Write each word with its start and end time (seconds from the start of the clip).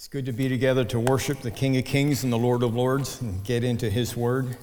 It's 0.00 0.08
good 0.08 0.24
to 0.24 0.32
be 0.32 0.48
together 0.48 0.82
to 0.86 0.98
worship 0.98 1.40
the 1.40 1.50
King 1.50 1.76
of 1.76 1.84
Kings 1.84 2.24
and 2.24 2.32
the 2.32 2.38
Lord 2.38 2.62
of 2.62 2.74
Lords 2.74 3.20
and 3.20 3.44
get 3.44 3.62
into 3.62 3.90
His 3.90 4.16
Word. 4.16 4.56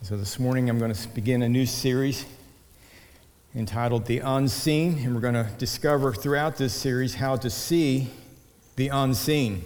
So, 0.00 0.16
this 0.16 0.38
morning 0.38 0.70
I'm 0.70 0.78
going 0.78 0.94
to 0.94 1.08
begin 1.08 1.42
a 1.42 1.48
new 1.50 1.66
series 1.66 2.24
entitled 3.54 4.06
The 4.06 4.20
Unseen, 4.20 4.98
and 5.00 5.14
we're 5.14 5.20
going 5.20 5.34
to 5.34 5.50
discover 5.58 6.14
throughout 6.14 6.56
this 6.56 6.72
series 6.72 7.16
how 7.16 7.36
to 7.36 7.50
see 7.50 8.08
the 8.76 8.88
unseen. 8.88 9.62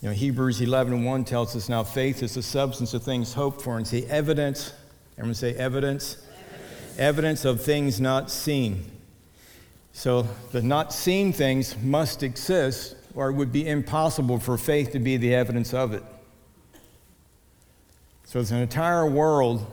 You 0.00 0.08
know, 0.08 0.14
Hebrews 0.14 0.62
11 0.62 0.94
and 0.94 1.04
1 1.04 1.24
tells 1.26 1.54
us 1.54 1.68
now 1.68 1.84
faith 1.84 2.22
is 2.22 2.36
the 2.36 2.42
substance 2.42 2.94
of 2.94 3.02
things 3.02 3.34
hoped 3.34 3.60
for, 3.60 3.76
and 3.76 3.84
the 3.84 4.06
evidence, 4.06 4.72
everyone 5.18 5.34
say 5.34 5.52
evidence, 5.56 6.16
evidence, 6.38 6.98
evidence 6.98 7.44
of 7.44 7.60
things 7.60 8.00
not 8.00 8.30
seen. 8.30 8.90
So, 9.92 10.22
the 10.52 10.62
not 10.62 10.94
seen 10.94 11.34
things 11.34 11.76
must 11.76 12.22
exist 12.22 12.95
or 13.16 13.30
it 13.30 13.32
would 13.32 13.50
be 13.50 13.66
impossible 13.66 14.38
for 14.38 14.56
faith 14.56 14.92
to 14.92 14.98
be 14.98 15.16
the 15.16 15.34
evidence 15.34 15.74
of 15.74 15.92
it. 15.94 16.04
So 18.26 18.38
it's 18.38 18.50
an 18.50 18.58
entire 18.58 19.08
world 19.08 19.66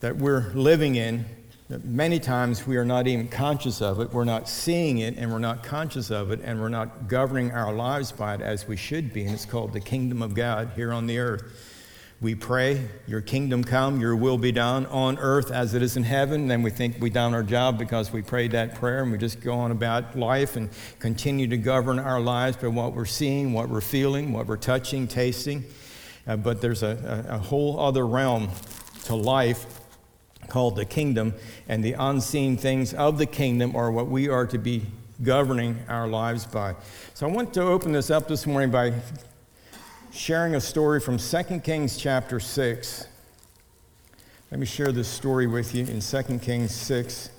that 0.00 0.16
we're 0.16 0.50
living 0.54 0.96
in 0.96 1.26
that 1.68 1.84
many 1.84 2.18
times 2.18 2.66
we 2.66 2.76
are 2.76 2.84
not 2.84 3.06
even 3.06 3.28
conscious 3.28 3.82
of 3.82 4.00
it. 4.00 4.12
We're 4.12 4.24
not 4.24 4.48
seeing 4.48 4.98
it 4.98 5.16
and 5.16 5.30
we're 5.30 5.38
not 5.38 5.62
conscious 5.62 6.10
of 6.10 6.30
it 6.30 6.40
and 6.42 6.60
we're 6.60 6.68
not 6.68 7.08
governing 7.08 7.52
our 7.52 7.72
lives 7.72 8.12
by 8.12 8.34
it 8.34 8.40
as 8.40 8.66
we 8.66 8.76
should 8.76 9.12
be. 9.12 9.24
And 9.24 9.34
it's 9.34 9.44
called 9.44 9.72
the 9.72 9.80
kingdom 9.80 10.22
of 10.22 10.34
God 10.34 10.70
here 10.76 10.92
on 10.92 11.06
the 11.06 11.18
earth. 11.18 11.42
We 12.24 12.34
pray, 12.34 12.88
Your 13.06 13.20
kingdom 13.20 13.62
come, 13.62 14.00
Your 14.00 14.16
will 14.16 14.38
be 14.38 14.50
done 14.50 14.86
on 14.86 15.18
earth 15.18 15.50
as 15.50 15.74
it 15.74 15.82
is 15.82 15.98
in 15.98 16.04
heaven. 16.04 16.48
Then 16.48 16.62
we 16.62 16.70
think 16.70 16.96
we 16.98 17.10
done 17.10 17.34
our 17.34 17.42
job 17.42 17.78
because 17.78 18.14
we 18.14 18.22
prayed 18.22 18.52
that 18.52 18.76
prayer 18.76 19.02
and 19.02 19.12
we 19.12 19.18
just 19.18 19.42
go 19.42 19.52
on 19.52 19.70
about 19.70 20.18
life 20.18 20.56
and 20.56 20.70
continue 21.00 21.46
to 21.48 21.58
govern 21.58 21.98
our 21.98 22.20
lives 22.20 22.56
by 22.56 22.68
what 22.68 22.94
we're 22.94 23.04
seeing, 23.04 23.52
what 23.52 23.68
we're 23.68 23.82
feeling, 23.82 24.32
what 24.32 24.46
we're 24.46 24.56
touching, 24.56 25.06
tasting. 25.06 25.64
Uh, 26.26 26.38
but 26.38 26.62
there's 26.62 26.82
a, 26.82 27.26
a, 27.28 27.34
a 27.34 27.38
whole 27.38 27.78
other 27.78 28.06
realm 28.06 28.48
to 29.04 29.14
life 29.14 29.66
called 30.48 30.76
the 30.76 30.86
kingdom, 30.86 31.34
and 31.68 31.84
the 31.84 31.92
unseen 31.92 32.56
things 32.56 32.94
of 32.94 33.18
the 33.18 33.26
kingdom 33.26 33.76
are 33.76 33.92
what 33.92 34.06
we 34.06 34.30
are 34.30 34.46
to 34.46 34.56
be 34.56 34.80
governing 35.22 35.78
our 35.90 36.08
lives 36.08 36.46
by. 36.46 36.74
So 37.12 37.28
I 37.28 37.30
want 37.30 37.52
to 37.52 37.60
open 37.64 37.92
this 37.92 38.10
up 38.10 38.28
this 38.28 38.46
morning 38.46 38.70
by 38.70 38.94
sharing 40.14 40.54
a 40.54 40.60
story 40.60 41.00
from 41.00 41.18
2 41.18 41.60
Kings 41.64 41.96
chapter 41.96 42.38
6. 42.38 43.08
Let 44.52 44.60
me 44.60 44.64
share 44.64 44.92
this 44.92 45.08
story 45.08 45.48
with 45.48 45.74
you 45.74 45.84
in 45.86 45.98
2 45.98 46.38
Kings 46.38 46.72
6. 46.72 47.30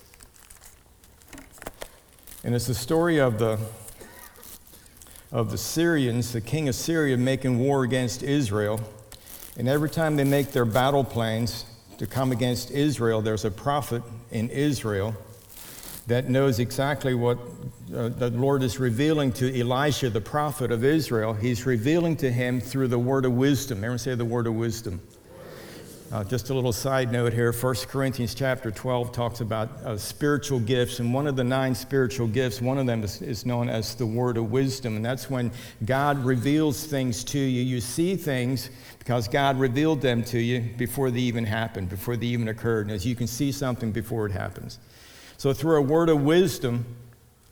And 2.43 2.53
it's 2.53 2.67
the 2.67 2.73
story 2.73 3.17
of 3.21 3.39
the, 3.39 3.57
of 5.31 5.51
the 5.51 5.57
Syrians, 5.57 6.33
the 6.33 6.41
king 6.41 6.67
of 6.67 6.75
Syria, 6.75 7.15
making 7.15 7.59
war 7.59 7.85
against 7.85 8.23
Israel. 8.23 8.81
And 9.57 9.69
every 9.69 9.89
time 9.89 10.17
they 10.17 10.25
make 10.25 10.51
their 10.51 10.65
battle 10.65 11.05
plans 11.05 11.63
to 11.97 12.05
come 12.05 12.33
against 12.33 12.71
Israel, 12.71 13.21
there's 13.21 13.45
a 13.45 13.51
prophet 13.51 14.03
in 14.31 14.49
Israel 14.49 15.15
that 16.07 16.29
knows 16.29 16.59
exactly 16.59 17.15
what 17.15 17.39
uh, 17.95 18.09
the 18.09 18.29
Lord 18.31 18.61
is 18.63 18.79
revealing 18.79 19.31
to 19.33 19.59
Elisha, 19.59 20.09
the 20.09 20.21
prophet 20.21 20.71
of 20.71 20.83
Israel. 20.83 21.33
He's 21.33 21.65
revealing 21.65 22.15
to 22.17 22.31
him 22.31 22.61
through 22.61 22.89
the 22.89 22.99
word 22.99 23.25
of 23.25 23.33
wisdom. 23.33 23.79
Everyone 23.79 23.97
say 23.97 24.15
the 24.15 24.25
word 24.25 24.47
of 24.47 24.53
wisdom. 24.53 25.01
Uh, 26.11 26.23
just 26.23 26.51
a 26.51 26.53
little 26.53 26.71
side 26.71 27.11
note 27.11 27.33
here 27.33 27.51
1 27.51 27.75
Corinthians 27.87 28.35
chapter 28.35 28.69
12 28.69 29.11
talks 29.11 29.41
about 29.41 29.69
uh, 29.83 29.97
spiritual 29.97 30.59
gifts, 30.59 30.99
and 30.99 31.11
one 31.11 31.25
of 31.25 31.35
the 31.35 31.43
nine 31.43 31.73
spiritual 31.73 32.27
gifts, 32.27 32.61
one 32.61 32.77
of 32.77 32.85
them 32.85 33.03
is, 33.03 33.23
is 33.23 33.45
known 33.45 33.67
as 33.67 33.95
the 33.95 34.05
word 34.05 34.37
of 34.37 34.51
wisdom. 34.51 34.97
And 34.97 35.03
that's 35.03 35.29
when 35.31 35.51
God 35.83 36.23
reveals 36.23 36.85
things 36.85 37.23
to 37.25 37.39
you. 37.39 37.63
You 37.63 37.81
see 37.81 38.15
things 38.15 38.69
because 38.99 39.27
God 39.27 39.59
revealed 39.59 39.99
them 39.99 40.23
to 40.25 40.39
you 40.39 40.61
before 40.77 41.09
they 41.09 41.19
even 41.21 41.43
happened, 41.43 41.89
before 41.89 42.15
they 42.15 42.27
even 42.27 42.49
occurred. 42.49 42.85
And 42.85 42.91
as 42.91 43.05
you 43.05 43.15
can 43.15 43.27
see 43.27 43.51
something 43.51 43.91
before 43.91 44.27
it 44.27 44.31
happens. 44.31 44.77
So, 45.37 45.53
through 45.53 45.77
a 45.77 45.81
word 45.81 46.09
of 46.09 46.21
wisdom, 46.21 46.85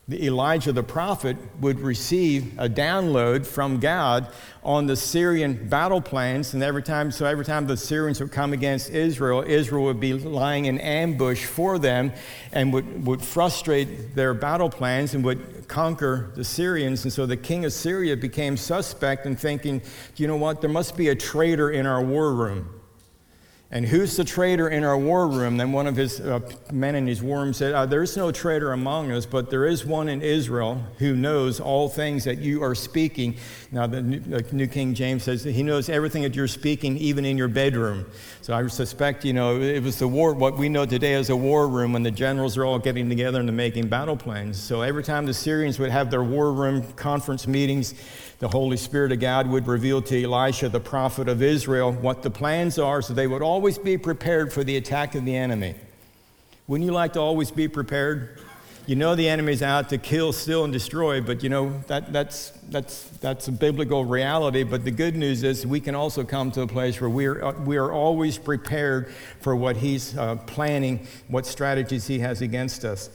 the 0.05 0.25
Elijah 0.25 0.73
the 0.73 0.83
prophet 0.83 1.37
would 1.61 1.79
receive 1.79 2.59
a 2.59 2.67
download 2.67 3.45
from 3.45 3.79
God 3.79 4.27
on 4.61 4.85
the 4.85 4.97
Syrian 4.97 5.69
battle 5.69 6.01
plans, 6.01 6.53
and 6.53 6.61
every 6.61 6.83
time, 6.83 7.09
so 7.09 7.25
every 7.25 7.45
time 7.45 7.67
the 7.67 7.77
Syrians 7.77 8.19
would 8.19 8.31
come 8.31 8.51
against 8.51 8.89
Israel, 8.89 9.43
Israel 9.47 9.85
would 9.85 10.01
be 10.01 10.13
lying 10.13 10.65
in 10.65 10.77
ambush 10.79 11.45
for 11.45 11.79
them 11.79 12.11
and 12.51 12.73
would, 12.73 13.05
would 13.05 13.21
frustrate 13.21 14.13
their 14.13 14.33
battle 14.33 14.69
plans 14.69 15.13
and 15.13 15.23
would 15.23 15.69
conquer 15.69 16.31
the 16.35 16.43
Syrians. 16.43 17.05
And 17.05 17.13
so 17.13 17.25
the 17.25 17.37
king 17.37 17.63
of 17.63 17.71
Syria 17.71 18.17
became 18.17 18.57
suspect 18.57 19.25
and 19.25 19.39
thinking, 19.39 19.81
you 20.17 20.27
know 20.27 20.37
what, 20.37 20.59
there 20.59 20.69
must 20.69 20.97
be 20.97 21.09
a 21.09 21.15
traitor 21.15 21.71
in 21.71 21.85
our 21.85 22.03
war 22.03 22.33
room. 22.33 22.82
And 23.73 23.87
who's 23.87 24.15
the 24.15 24.23
traitor 24.23 24.69
in 24.69 24.83
our 24.83 24.95
war 24.95 25.27
room? 25.27 25.57
Then 25.57 25.71
one 25.71 25.87
of 25.87 25.95
his 25.95 26.21
uh, 26.21 26.41
men 26.71 26.93
in 26.93 27.07
his 27.07 27.23
war 27.23 27.41
room 27.41 27.53
said, 27.53 27.73
uh, 27.73 27.87
There's 27.87 28.15
no 28.15 28.31
traitor 28.31 28.71
among 28.71 29.11
us, 29.11 29.25
but 29.25 29.49
there 29.49 29.65
is 29.65 29.83
one 29.83 30.09
in 30.09 30.21
Israel 30.21 30.75
who 30.99 31.15
knows 31.15 31.59
all 31.59 31.89
things 31.89 32.23
that 32.25 32.37
you 32.37 32.61
are 32.61 32.75
speaking. 32.75 33.35
Now, 33.71 33.87
the 33.87 34.03
New, 34.03 34.19
the 34.19 34.45
New 34.55 34.67
King 34.67 34.93
James 34.93 35.23
says 35.23 35.43
he 35.43 35.63
knows 35.63 35.89
everything 35.89 36.21
that 36.21 36.35
you're 36.35 36.47
speaking, 36.47 36.97
even 36.99 37.25
in 37.25 37.35
your 37.35 37.47
bedroom. 37.47 38.05
So 38.43 38.53
I 38.53 38.67
suspect, 38.67 39.25
you 39.25 39.33
know, 39.33 39.59
it 39.59 39.81
was 39.81 39.97
the 39.97 40.07
war, 40.07 40.35
what 40.35 40.55
we 40.55 40.69
know 40.69 40.85
today 40.85 41.15
as 41.15 41.31
a 41.31 41.35
war 41.35 41.67
room 41.67 41.93
when 41.93 42.03
the 42.03 42.11
generals 42.11 42.55
are 42.57 42.65
all 42.65 42.77
getting 42.77 43.09
together 43.09 43.39
and 43.39 43.57
making 43.57 43.87
battle 43.87 44.15
plans. 44.15 44.61
So 44.61 44.83
every 44.83 45.03
time 45.03 45.25
the 45.25 45.33
Syrians 45.33 45.79
would 45.79 45.89
have 45.89 46.11
their 46.11 46.23
war 46.23 46.53
room 46.53 46.83
conference 46.93 47.47
meetings, 47.47 47.95
the 48.43 48.49
Holy 48.49 48.75
Spirit 48.75 49.13
of 49.13 49.21
God 49.21 49.47
would 49.47 49.67
reveal 49.67 50.01
to 50.01 50.21
Elisha, 50.21 50.67
the 50.67 50.77
prophet 50.77 51.29
of 51.29 51.41
Israel, 51.41 51.93
what 51.93 52.23
the 52.23 52.29
plans 52.29 52.77
are 52.77 53.01
so 53.01 53.13
they 53.13 53.25
would 53.25 53.41
always 53.41 53.77
be 53.77 53.97
prepared 53.97 54.51
for 54.51 54.65
the 54.65 54.75
attack 54.75 55.15
of 55.15 55.23
the 55.23 55.33
enemy. 55.33 55.75
Wouldn't 56.67 56.85
you 56.85 56.91
like 56.91 57.13
to 57.13 57.21
always 57.21 57.51
be 57.51 57.69
prepared? 57.69 58.41
You 58.85 58.97
know 58.97 59.15
the 59.15 59.29
enemy's 59.29 59.61
out 59.61 59.87
to 59.91 59.97
kill, 59.97 60.33
steal, 60.33 60.65
and 60.65 60.73
destroy, 60.73 61.21
but 61.21 61.41
you 61.41 61.47
know 61.47 61.81
that, 61.87 62.11
that's, 62.11 62.49
that's, 62.67 63.03
that's 63.21 63.47
a 63.47 63.51
biblical 63.53 64.03
reality. 64.03 64.63
But 64.63 64.83
the 64.83 64.91
good 64.91 65.15
news 65.15 65.43
is 65.43 65.65
we 65.65 65.79
can 65.79 65.95
also 65.95 66.25
come 66.25 66.51
to 66.51 66.63
a 66.63 66.67
place 66.67 66.99
where 66.99 67.09
we 67.09 67.27
are, 67.27 67.53
we 67.61 67.77
are 67.77 67.93
always 67.93 68.37
prepared 68.37 69.13
for 69.39 69.55
what 69.55 69.77
he's 69.77 70.17
uh, 70.17 70.35
planning, 70.47 71.07
what 71.29 71.45
strategies 71.45 72.07
he 72.07 72.19
has 72.19 72.41
against 72.41 72.83
us. 72.83 73.09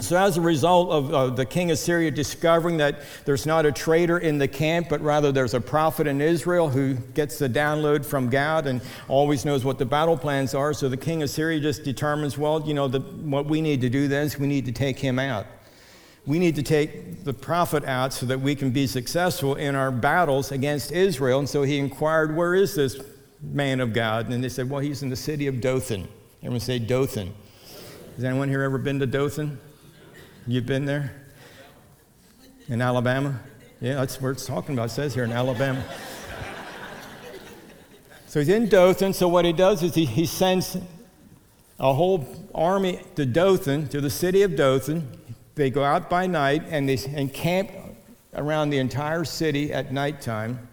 So, 0.00 0.16
as 0.16 0.38
a 0.38 0.40
result 0.40 0.90
of 0.90 1.12
uh, 1.12 1.26
the 1.28 1.44
king 1.44 1.70
of 1.70 1.78
Syria 1.78 2.10
discovering 2.10 2.78
that 2.78 3.00
there's 3.26 3.44
not 3.44 3.66
a 3.66 3.72
traitor 3.72 4.18
in 4.18 4.38
the 4.38 4.48
camp, 4.48 4.88
but 4.88 5.00
rather 5.02 5.30
there's 5.30 5.52
a 5.52 5.60
prophet 5.60 6.06
in 6.06 6.22
Israel 6.22 6.70
who 6.70 6.94
gets 6.94 7.38
the 7.38 7.48
download 7.48 8.04
from 8.04 8.30
God 8.30 8.66
and 8.66 8.80
always 9.08 9.44
knows 9.44 9.64
what 9.64 9.78
the 9.78 9.84
battle 9.84 10.16
plans 10.16 10.54
are, 10.54 10.72
so 10.72 10.88
the 10.88 10.96
king 10.96 11.22
of 11.22 11.28
Syria 11.28 11.60
just 11.60 11.84
determines, 11.84 12.38
well, 12.38 12.66
you 12.66 12.72
know, 12.72 12.88
the, 12.88 13.00
what 13.00 13.44
we 13.44 13.60
need 13.60 13.82
to 13.82 13.90
do 13.90 14.08
then 14.08 14.26
is 14.26 14.38
we 14.38 14.46
need 14.46 14.64
to 14.66 14.72
take 14.72 14.98
him 14.98 15.18
out. 15.18 15.46
We 16.26 16.38
need 16.38 16.56
to 16.56 16.62
take 16.62 17.24
the 17.24 17.34
prophet 17.34 17.84
out 17.84 18.12
so 18.12 18.26
that 18.26 18.40
we 18.40 18.54
can 18.54 18.70
be 18.70 18.86
successful 18.86 19.54
in 19.56 19.74
our 19.74 19.90
battles 19.90 20.50
against 20.50 20.92
Israel. 20.92 21.40
And 21.40 21.48
so 21.48 21.62
he 21.62 21.78
inquired, 21.78 22.34
Where 22.34 22.54
is 22.54 22.74
this 22.74 23.00
man 23.42 23.80
of 23.80 23.92
God? 23.92 24.30
And 24.30 24.42
they 24.42 24.48
said, 24.48 24.68
Well, 24.68 24.80
he's 24.80 25.02
in 25.02 25.08
the 25.08 25.16
city 25.16 25.46
of 25.46 25.60
Dothan. 25.60 26.08
Everyone 26.42 26.60
say 26.60 26.78
Dothan. 26.78 27.34
Has 28.16 28.24
anyone 28.24 28.48
here 28.48 28.62
ever 28.62 28.78
been 28.78 28.98
to 28.98 29.06
Dothan? 29.06 29.58
You've 30.46 30.66
been 30.66 30.86
there? 30.86 31.12
In 32.68 32.80
Alabama? 32.80 33.40
Yeah, 33.80 33.96
that's 33.96 34.20
where 34.20 34.32
it's 34.32 34.46
talking 34.46 34.74
about. 34.74 34.86
It 34.86 34.92
says 34.92 35.14
here 35.14 35.24
in 35.24 35.32
Alabama. 35.32 35.84
so 38.26 38.40
he's 38.40 38.48
in 38.48 38.68
Dothan. 38.68 39.12
So 39.12 39.28
what 39.28 39.44
he 39.44 39.52
does 39.52 39.82
is 39.82 39.94
he, 39.94 40.06
he 40.06 40.24
sends 40.24 40.78
a 41.78 41.92
whole 41.92 42.26
army 42.54 43.00
to 43.16 43.26
Dothan, 43.26 43.88
to 43.88 44.00
the 44.00 44.10
city 44.10 44.42
of 44.42 44.56
Dothan. 44.56 45.08
They 45.56 45.68
go 45.68 45.84
out 45.84 46.08
by 46.08 46.26
night 46.26 46.62
and 46.70 46.88
they 46.88 46.98
encamp 47.14 47.70
around 48.34 48.70
the 48.70 48.78
entire 48.78 49.24
city 49.24 49.72
at 49.72 49.92
nighttime. 49.92 50.68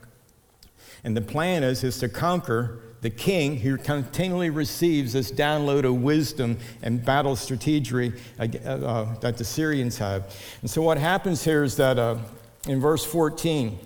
And 1.03 1.15
the 1.15 1.21
plan 1.21 1.63
is, 1.63 1.83
is 1.83 1.99
to 1.99 2.09
conquer 2.09 2.79
the 3.01 3.09
king 3.09 3.57
who 3.57 3.77
continually 3.77 4.49
receives 4.49 5.13
this 5.13 5.31
download 5.31 5.83
of 5.85 6.01
wisdom 6.01 6.57
and 6.81 7.03
battle 7.03 7.35
strategy 7.35 8.13
uh, 8.39 8.43
uh, 8.65 9.19
that 9.19 9.37
the 9.37 9.45
Syrians 9.45 9.97
have. 9.97 10.35
And 10.61 10.69
so 10.69 10.81
what 10.81 10.97
happens 10.97 11.43
here 11.43 11.63
is 11.63 11.75
that 11.77 11.99
uh, 11.99 12.17
in 12.67 12.79
verse 12.79 13.05
14, 13.05 13.67
it 13.67 13.79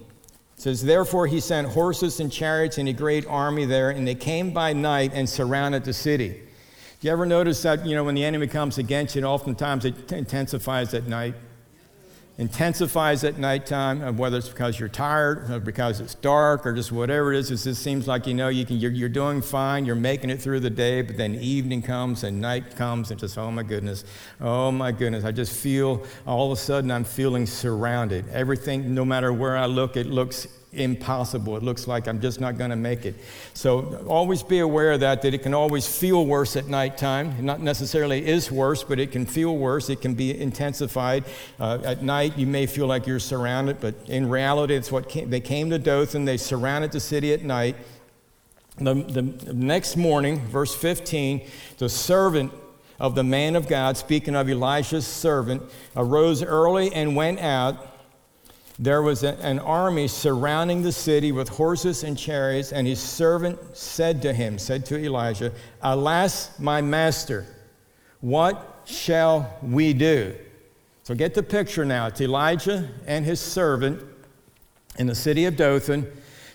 says, 0.55 0.83
Therefore 0.83 1.27
he 1.27 1.39
sent 1.39 1.67
horses 1.67 2.19
and 2.19 2.31
chariots 2.31 2.77
and 2.77 2.87
a 2.87 2.93
great 2.93 3.25
army 3.27 3.65
there, 3.65 3.89
and 3.89 4.07
they 4.07 4.15
came 4.15 4.51
by 4.51 4.73
night 4.73 5.11
and 5.13 5.27
surrounded 5.27 5.83
the 5.83 5.93
city. 5.93 6.29
Do 6.29 7.07
you 7.07 7.11
ever 7.11 7.25
notice 7.25 7.61
that, 7.63 7.85
you 7.85 7.95
know, 7.95 8.03
when 8.03 8.15
the 8.15 8.23
enemy 8.23 8.47
comes 8.47 8.77
against 8.77 9.15
you, 9.15 9.23
oftentimes 9.23 9.85
it 9.85 10.11
intensifies 10.11 10.93
at 10.93 11.07
night? 11.07 11.33
Intensifies 12.41 13.23
at 13.23 13.37
nighttime, 13.37 14.01
uh, 14.01 14.11
whether 14.11 14.39
it's 14.39 14.49
because 14.49 14.79
you're 14.79 14.89
tired, 14.89 15.47
or 15.51 15.59
because 15.59 15.99
it's 15.99 16.15
dark, 16.15 16.65
or 16.65 16.73
just 16.73 16.91
whatever 16.91 17.31
it 17.31 17.37
is. 17.37 17.51
It 17.51 17.57
just 17.57 17.83
seems 17.83 18.07
like 18.07 18.25
you 18.25 18.33
know 18.33 18.49
you 18.49 18.65
can, 18.65 18.77
you're, 18.77 18.91
you're 18.91 19.09
doing 19.09 19.43
fine, 19.43 19.85
you're 19.85 19.93
making 19.93 20.31
it 20.31 20.41
through 20.41 20.61
the 20.61 20.69
day, 20.71 21.03
but 21.03 21.17
then 21.17 21.35
evening 21.35 21.83
comes 21.83 22.23
and 22.23 22.41
night 22.41 22.75
comes, 22.75 23.11
and 23.11 23.19
just, 23.19 23.37
oh 23.37 23.51
my 23.51 23.61
goodness, 23.61 24.05
oh 24.39 24.71
my 24.71 24.91
goodness. 24.91 25.23
I 25.23 25.31
just 25.31 25.55
feel 25.55 26.03
all 26.25 26.51
of 26.51 26.57
a 26.57 26.59
sudden 26.59 26.89
I'm 26.89 27.03
feeling 27.03 27.45
surrounded. 27.45 28.27
Everything, 28.29 28.95
no 28.95 29.05
matter 29.05 29.31
where 29.31 29.55
I 29.55 29.67
look, 29.67 29.95
it 29.95 30.07
looks 30.07 30.47
impossible. 30.73 31.57
It 31.57 31.63
looks 31.63 31.87
like 31.87 32.07
I'm 32.07 32.21
just 32.21 32.39
not 32.39 32.57
going 32.57 32.69
to 32.69 32.75
make 32.75 33.05
it. 33.05 33.15
So 33.53 34.03
always 34.07 34.41
be 34.41 34.59
aware 34.59 34.93
of 34.93 35.01
that, 35.01 35.21
that 35.21 35.33
it 35.33 35.43
can 35.43 35.53
always 35.53 35.87
feel 35.87 36.25
worse 36.25 36.55
at 36.55 36.67
nighttime. 36.67 37.45
not 37.45 37.61
necessarily 37.61 38.25
is 38.25 38.51
worse, 38.51 38.83
but 38.83 38.99
it 38.99 39.11
can 39.11 39.25
feel 39.25 39.57
worse. 39.57 39.89
It 39.89 40.01
can 40.01 40.13
be 40.13 40.39
intensified. 40.39 41.25
Uh, 41.59 41.79
at 41.83 42.03
night, 42.03 42.37
you 42.37 42.47
may 42.47 42.65
feel 42.65 42.87
like 42.87 43.05
you're 43.05 43.19
surrounded, 43.19 43.79
but 43.81 43.95
in 44.07 44.29
reality, 44.29 44.75
it's 44.75 44.91
what 44.91 45.09
came, 45.09 45.29
they 45.29 45.41
came 45.41 45.69
to 45.69 45.79
Dothan. 45.79 46.25
They 46.25 46.37
surrounded 46.37 46.91
the 46.91 46.99
city 46.99 47.33
at 47.33 47.43
night. 47.43 47.75
The, 48.77 48.93
the 48.93 49.53
next 49.53 49.97
morning, 49.97 50.39
verse 50.47 50.73
15, 50.73 51.45
the 51.77 51.89
servant 51.89 52.53
of 52.99 53.15
the 53.15 53.23
man 53.23 53.55
of 53.55 53.67
God, 53.67 53.97
speaking 53.97 54.35
of 54.35 54.47
Elisha's 54.47 55.05
servant, 55.05 55.63
arose 55.95 56.41
early 56.41 56.93
and 56.93 57.15
went 57.15 57.39
out 57.39 57.90
there 58.81 59.03
was 59.03 59.23
a, 59.23 59.37
an 59.45 59.59
army 59.59 60.07
surrounding 60.07 60.81
the 60.81 60.91
city 60.91 61.31
with 61.31 61.47
horses 61.49 62.03
and 62.03 62.17
chariots, 62.17 62.73
and 62.73 62.87
his 62.87 62.99
servant 62.99 63.59
said 63.77 64.23
to 64.23 64.33
him, 64.33 64.57
said 64.57 64.87
to 64.87 64.97
Elijah, 64.97 65.53
Alas, 65.83 66.59
my 66.59 66.81
master, 66.81 67.45
what 68.21 68.81
shall 68.85 69.55
we 69.61 69.93
do? 69.93 70.35
So 71.03 71.13
get 71.13 71.35
the 71.35 71.43
picture 71.43 71.85
now. 71.85 72.07
It's 72.07 72.21
Elijah 72.21 72.89
and 73.05 73.23
his 73.23 73.39
servant 73.39 74.01
in 74.97 75.05
the 75.05 75.15
city 75.15 75.45
of 75.45 75.55
Dothan. 75.55 76.11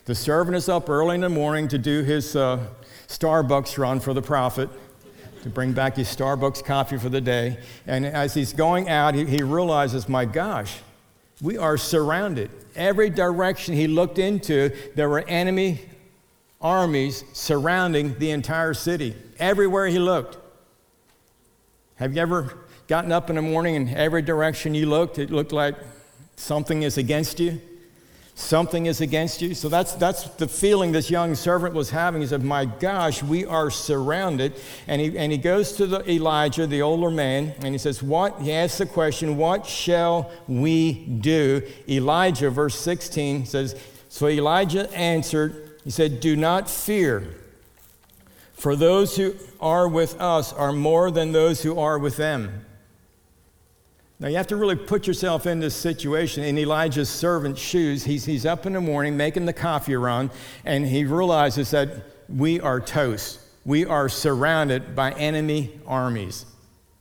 The 0.07 0.15
servant 0.15 0.57
is 0.57 0.69
up 0.69 0.91
early 0.91 1.15
in 1.15 1.21
the 1.21 1.29
morning 1.29 1.69
to 1.69 1.79
do 1.79 2.03
his 2.03 2.35
uh, 2.35 2.59
Starbucks 3.07 3.79
run 3.79 4.01
for 4.01 4.13
the 4.15 4.23
prophet, 4.23 4.69
to 5.43 5.49
bring 5.49 5.73
back 5.73 5.95
his 5.95 6.09
Starbucks 6.09 6.65
coffee 6.65 6.99
for 6.99 7.09
the 7.09 7.21
day. 7.21 7.59
And 7.87 8.05
as 8.05 8.35
he's 8.35 8.53
going 8.53 8.89
out, 8.89 9.15
he, 9.15 9.25
he 9.25 9.45
realizes, 9.45 10.09
my 10.09 10.25
gosh, 10.25 10.79
we 11.41 11.59
are 11.59 11.77
surrounded. 11.77 12.51
Every 12.75 13.11
direction 13.11 13.75
he 13.75 13.87
looked 13.87 14.19
into, 14.19 14.71
there 14.95 15.09
were 15.09 15.25
enemy 15.29 15.81
armies 16.61 17.25
surrounding 17.33 18.19
the 18.19 18.31
entire 18.31 18.75
city. 18.75 19.15
Everywhere 19.39 19.87
he 19.87 19.99
looked. 19.99 20.39
Have 21.97 22.15
you 22.15 22.23
ever 22.23 22.59
gotten 22.89 23.13
up 23.13 23.31
in 23.31 23.37
the 23.37 23.43
morning 23.43 23.77
and 23.77 23.89
every 23.91 24.23
direction 24.23 24.75
you 24.75 24.87
looked, 24.87 25.19
it 25.19 25.31
looked 25.31 25.53
like 25.53 25.75
something 26.37 26.83
is 26.83 26.99
against 26.99 27.41
you? 27.41 27.61
Something 28.37 28.85
is 28.85 29.01
against 29.01 29.41
you. 29.43 29.55
So 29.55 29.69
that's, 29.69 29.95
that's 29.95 30.25
the 30.35 30.47
feeling 30.47 30.93
this 30.93 31.11
young 31.11 31.35
servant 31.35 31.75
was 31.75 31.91
having. 31.91 32.21
He 32.21 32.27
said, 32.29 32.45
My 32.45 32.67
gosh, 32.67 33.23
we 33.23 33.45
are 33.47 33.71
surrounded. 33.71 34.55
And 34.87 35.01
he, 35.01 35.19
and 35.19 35.33
he 35.33 35.39
goes 35.39 35.73
to 35.73 35.87
the 35.87 36.09
Elijah, 36.09 36.67
the 36.67 36.83
older 36.83 37.11
man, 37.11 37.55
and 37.63 37.75
he 37.75 37.79
says, 37.79 38.03
What? 38.03 38.41
He 38.41 38.53
asks 38.53 38.79
the 38.79 38.87
question, 38.87 39.37
What 39.37 39.67
shall 39.67 40.31
we 40.47 40.93
do? 40.93 41.63
Elijah, 41.89 42.51
verse 42.51 42.79
16 42.79 43.47
says, 43.47 43.75
So 44.11 44.29
Elijah 44.29 44.93
answered, 44.95 45.81
He 45.83 45.91
said, 45.91 46.21
Do 46.21 46.37
not 46.37 46.71
fear. 46.71 47.35
For 48.53 48.77
those 48.77 49.17
who 49.17 49.35
are 49.61 49.89
with 49.89 50.21
us 50.21 50.53
are 50.53 50.73
more 50.73 51.11
than 51.11 51.33
those 51.33 51.63
who 51.63 51.79
are 51.79 51.99
with 51.99 52.17
them. 52.17 52.65
Now, 54.19 54.29
you 54.29 54.37
have 54.37 54.47
to 54.47 54.57
really 54.57 54.77
put 54.77 55.07
yourself 55.07 55.47
in 55.47 55.61
this 55.61 55.75
situation 55.75 56.43
in 56.43 56.57
Elijah's 56.59 57.11
servant's 57.11 57.61
shoes. 57.61 58.05
He's, 58.05 58.25
he's 58.25 58.47
up 58.47 58.65
in 58.65 58.73
the 58.73 58.81
morning 58.81 59.17
making 59.17 59.45
the 59.45 59.53
coffee 59.53 59.95
run, 59.95 60.31
and 60.65 60.87
he 60.87 61.05
realizes 61.05 61.71
that 61.73 61.91
we 62.29 62.59
are 62.61 62.81
toast. 62.81 63.41
We 63.67 63.85
are 63.85 64.09
surrounded 64.09 64.97
by 64.97 65.13
enemy 65.13 65.79
armies. 65.87 66.47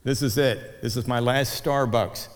This 0.04 0.20
is 0.20 0.36
it. 0.36 0.82
This 0.82 0.96
is 0.96 1.06
my 1.06 1.20
last 1.20 1.62
Starbucks. 1.64 2.28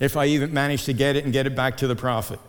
If 0.00 0.16
I 0.16 0.26
even 0.26 0.52
manage 0.52 0.84
to 0.84 0.92
get 0.92 1.14
it 1.14 1.24
and 1.24 1.32
get 1.32 1.46
it 1.46 1.54
back 1.54 1.76
to 1.78 1.86
the 1.86 1.96
prophet. 1.96 2.40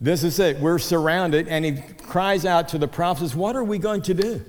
This 0.00 0.24
is 0.24 0.38
it. 0.38 0.58
We're 0.60 0.78
surrounded, 0.78 1.46
and 1.48 1.64
he 1.64 1.82
cries 2.04 2.46
out 2.46 2.68
to 2.70 2.78
the 2.78 2.88
prophet, 2.88 3.34
What 3.34 3.54
are 3.54 3.64
we 3.64 3.78
going 3.78 4.02
to 4.02 4.14
do? 4.14 4.44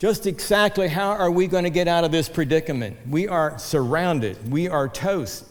Just 0.00 0.26
exactly 0.26 0.88
how 0.88 1.10
are 1.10 1.30
we 1.30 1.46
going 1.46 1.64
to 1.64 1.70
get 1.70 1.86
out 1.86 2.04
of 2.04 2.10
this 2.10 2.26
predicament? 2.26 2.96
We 3.06 3.28
are 3.28 3.58
surrounded, 3.58 4.50
we 4.50 4.66
are 4.66 4.88
toast. 4.88 5.44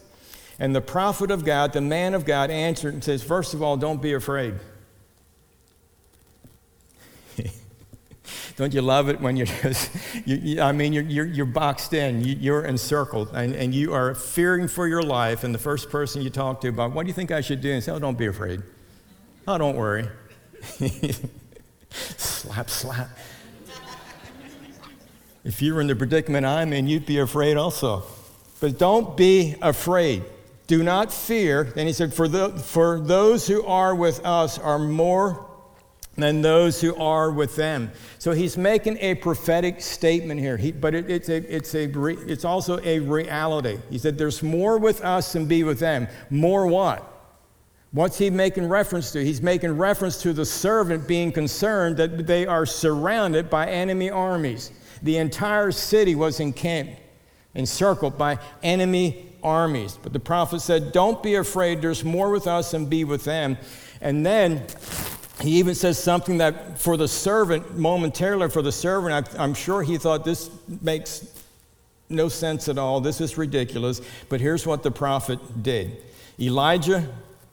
And 0.58 0.76
the 0.76 0.82
prophet 0.82 1.30
of 1.32 1.46
God, 1.46 1.72
the 1.72 1.82
man 1.82 2.16
of 2.16 2.26
God, 2.26 2.50
answered 2.50 2.96
and 2.96 3.04
says, 3.04 3.24
First 3.24 3.54
of 3.54 3.62
all, 3.62 3.78
don't 3.78 4.02
be 4.02 4.14
afraid. 4.14 4.56
don't 8.58 8.74
you 8.74 8.82
love 8.82 9.08
it 9.08 9.22
when 9.22 9.38
you're 9.38 9.46
just, 9.46 9.92
you, 10.26 10.36
you, 10.36 10.62
I 10.62 10.72
mean, 10.72 10.94
you're, 10.94 11.04
you're, 11.04 11.28
you're 11.28 11.46
boxed 11.46 11.94
in, 11.94 12.22
you, 12.22 12.54
are 12.56 12.66
encircled, 12.66 13.30
and, 13.34 13.56
and 13.56 13.74
you 13.74 13.94
are 13.94 14.16
fearing 14.16 14.68
for 14.68 14.88
your 14.88 15.04
life, 15.04 15.44
and 15.44 15.54
the 15.54 15.60
first 15.60 15.92
person 15.92 16.24
you 16.24 16.32
talk 16.32 16.60
to 16.62 16.70
about, 16.70 16.92
what 16.92 17.04
do 17.04 17.08
you 17.08 17.14
think 17.14 17.32
I 17.32 17.42
should 17.42 17.62
do? 17.62 17.72
And 17.72 17.84
say, 17.84 17.92
oh, 17.92 18.00
don't 18.00 18.18
be 18.18 18.26
afraid. 18.26 18.64
Oh, 19.48 19.60
don't 19.60 19.78
worry. 19.78 20.10
slap, 21.92 22.70
slap. 22.70 23.10
If 25.50 25.64
you 25.64 25.74
were 25.74 25.82
in 25.82 25.88
the 25.88 25.96
predicament 25.96 26.46
I'm 26.46 26.74
in, 26.74 26.88
you'd 26.88 27.08
be 27.08 27.18
afraid 27.18 27.58
also. 27.58 28.04
But 28.60 28.78
don't 28.78 29.18
be 29.18 29.56
afraid. 29.64 30.24
Do 30.68 30.84
not 30.84 31.12
fear. 31.12 31.64
Then 31.64 31.88
he 31.88 31.94
said, 31.94 32.14
for, 32.14 32.28
the, 32.28 32.50
for 32.50 33.00
those 33.00 33.48
who 33.48 33.66
are 33.66 33.96
with 33.96 34.24
us 34.24 34.60
are 34.60 34.78
more 34.78 35.44
than 36.16 36.44
those 36.44 36.80
who 36.80 36.96
are 36.98 37.32
with 37.32 37.56
them. 37.56 37.92
So 38.20 38.32
he's 38.32 38.60
making 38.60 39.00
a 39.00 39.16
prophetic 39.16 39.82
statement 39.82 40.40
here, 40.40 40.56
he, 40.56 40.72
but 40.72 40.94
it, 40.94 41.10
it's, 41.10 41.30
a, 41.30 41.38
it's, 41.38 41.74
a, 41.74 41.90
it's 42.32 42.46
also 42.46 42.80
a 42.84 43.00
reality. 43.00 43.80
He 43.90 43.98
said, 43.98 44.20
There's 44.20 44.44
more 44.44 44.78
with 44.78 45.04
us 45.04 45.34
than 45.34 45.48
be 45.48 45.64
with 45.64 45.80
them. 45.80 46.08
More 46.30 46.68
what? 46.68 47.12
What's 47.92 48.20
he 48.20 48.30
making 48.30 48.70
reference 48.70 49.12
to? 49.14 49.26
He's 49.26 49.42
making 49.42 49.80
reference 49.80 50.22
to 50.22 50.32
the 50.32 50.46
servant 50.46 51.08
being 51.08 51.32
concerned 51.32 51.98
that 51.98 52.28
they 52.28 52.46
are 52.46 52.68
surrounded 52.68 53.50
by 53.50 53.68
enemy 53.68 54.12
armies. 54.12 54.74
The 55.02 55.18
entire 55.18 55.72
city 55.72 56.16
was 56.16 56.40
encamped, 56.40 56.94
encircled 57.56 58.18
by 58.18 58.40
enemy 58.64 59.26
armies. 59.44 59.98
But 60.02 60.14
the 60.14 60.20
prophet 60.20 60.62
said, 60.62 60.92
Don't 60.92 61.22
be 61.24 61.36
afraid, 61.36 61.82
there's 61.82 62.04
more 62.04 62.30
with 62.30 62.48
us 62.48 62.72
than 62.72 62.86
be 62.86 63.04
with 63.04 63.24
them. 63.24 63.58
And 64.02 64.26
then 64.26 64.66
he 65.42 65.52
even 65.52 65.76
says 65.76 66.02
something 66.02 66.38
that 66.40 66.80
for 66.80 66.98
the 66.98 67.08
servant, 67.08 67.78
momentarily 67.78 68.50
for 68.50 68.62
the 68.62 68.72
servant, 68.72 69.28
I'm 69.38 69.54
sure 69.54 69.84
he 69.84 69.98
thought 69.98 70.26
this 70.26 70.50
makes 70.82 71.26
no 72.10 72.28
sense 72.28 72.68
at 72.68 72.78
all. 72.78 73.00
This 73.02 73.22
is 73.22 73.38
ridiculous. 73.38 74.02
But 74.28 74.42
here's 74.42 74.66
what 74.66 74.84
the 74.84 74.92
prophet 74.92 75.64
did 75.64 75.98
Elijah, 76.40 77.08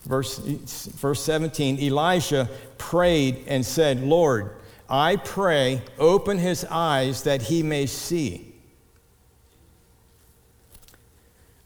verse, 0.05 0.39
verse 0.39 1.23
17, 1.23 1.79
Elijah 1.81 2.49
prayed 2.79 3.45
and 3.47 3.65
said, 3.65 4.03
Lord, 4.03 4.51
I 4.89 5.17
pray, 5.17 5.83
open 5.99 6.39
his 6.39 6.65
eyes 6.65 7.23
that 7.23 7.43
he 7.43 7.63
may 7.63 7.87
see. 7.87 8.55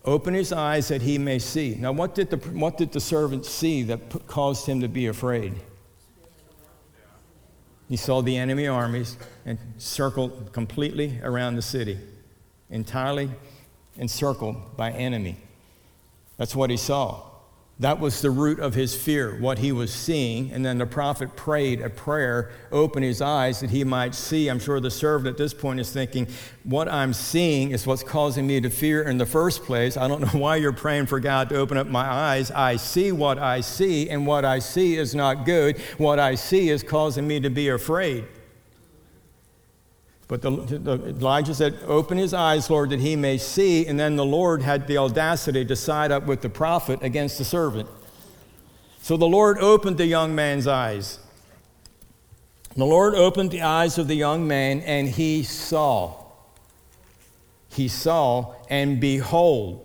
Open 0.05 0.33
his 0.33 0.53
eyes 0.53 0.89
that 0.89 1.03
he 1.03 1.19
may 1.19 1.39
see. 1.39 1.75
Now, 1.75 1.93
what 1.93 2.15
did 2.15 2.31
the, 2.31 2.37
what 2.37 2.79
did 2.79 2.93
the 2.93 3.00
servant 3.00 3.45
see 3.45 3.83
that 3.85 4.27
caused 4.27 4.67
him 4.67 4.81
to 4.81 4.89
be 4.89 5.07
afraid? 5.07 5.55
He 7.89 7.97
saw 7.97 8.23
the 8.23 8.37
enemy 8.37 8.67
armies 8.67 9.19
and 9.45 9.59
circled 9.77 10.53
completely 10.53 11.21
around 11.23 11.57
the 11.57 11.62
city, 11.62 11.99
entirely 12.71 13.31
encircled 13.99 14.77
by 14.77 14.93
enemy. 14.93 15.37
That's 16.39 16.57
what 16.57 16.71
he 16.71 16.77
saw. 16.77 17.30
That 17.81 17.99
was 17.99 18.21
the 18.21 18.31
root 18.31 18.61
of 18.61 18.75
his 18.75 18.95
fear, 18.95 19.39
what 19.41 19.59
he 19.59 19.73
was 19.73 19.91
seeing. 19.91 20.53
And 20.53 20.63
then 20.63 20.77
the 20.77 20.85
prophet 20.85 21.35
prayed 21.35 21.81
a 21.81 21.89
prayer, 21.89 22.51
open 22.71 23.03
his 23.03 23.23
eyes 23.23 23.61
that 23.61 23.71
he 23.71 23.85
might 23.85 24.15
see. 24.15 24.49
I'm 24.49 24.59
sure 24.59 24.81
the 24.81 24.91
servant 24.91 25.29
at 25.29 25.39
this 25.39 25.55
point 25.55 25.81
is 25.81 25.91
thinking, 25.91 26.29
What 26.65 26.91
I'm 26.91 27.15
seeing 27.15 27.71
is 27.71 27.87
what's 27.87 28.03
causing 28.03 28.47
me 28.47 28.61
to 28.61 28.69
fear 28.69 29.05
in 29.05 29.17
the 29.17 29.25
first 29.25 29.65
place. 29.65 29.97
I 29.97 30.09
don't 30.09 30.21
know 30.35 30.39
why 30.39 30.57
you're 30.57 30.75
praying 30.75 31.07
for 31.07 31.21
God 31.21 31.49
to 31.49 31.57
open 31.57 31.79
up 31.79 31.87
my 31.87 32.05
eyes. 32.05 32.51
I 32.51 32.77
see 32.77 33.13
what 33.13 33.39
I 33.39 33.63
see, 33.63 34.11
and 34.11 34.27
what 34.27 34.45
I 34.45 34.59
see 34.59 34.97
is 34.99 35.15
not 35.15 35.47
good. 35.47 35.79
What 35.97 36.19
I 36.19 36.35
see 36.35 36.69
is 36.69 36.83
causing 36.83 37.27
me 37.27 37.41
to 37.41 37.49
be 37.49 37.71
afraid. 37.71 38.27
But 40.31 40.43
the, 40.43 40.51
the, 40.51 41.09
Elijah 41.09 41.53
said, 41.57 41.77
Open 41.89 42.17
his 42.17 42.33
eyes, 42.33 42.71
Lord, 42.71 42.91
that 42.91 43.01
he 43.01 43.17
may 43.17 43.37
see. 43.37 43.85
And 43.89 43.99
then 43.99 44.15
the 44.15 44.25
Lord 44.25 44.63
had 44.63 44.87
the 44.87 44.97
audacity 44.97 45.65
to 45.65 45.75
side 45.75 46.13
up 46.13 46.27
with 46.27 46.41
the 46.41 46.49
prophet 46.49 47.01
against 47.03 47.37
the 47.37 47.45
servant. 47.45 47.89
So 49.03 49.17
the 49.17 49.27
Lord 49.27 49.59
opened 49.59 49.99
the 49.99 50.07
young 50.07 50.37
man's 50.37 50.69
eyes. 50.69 51.19
The 52.77 52.85
Lord 52.85 53.17
opened 53.17 53.51
the 53.51 53.63
eyes 53.63 53.99
of 53.99 54.07
the 54.07 54.15
young 54.15 54.47
man, 54.47 54.83
and 54.83 55.09
he 55.09 55.43
saw. 55.43 56.27
He 57.69 57.89
saw, 57.89 58.55
and 58.69 59.01
behold, 59.01 59.85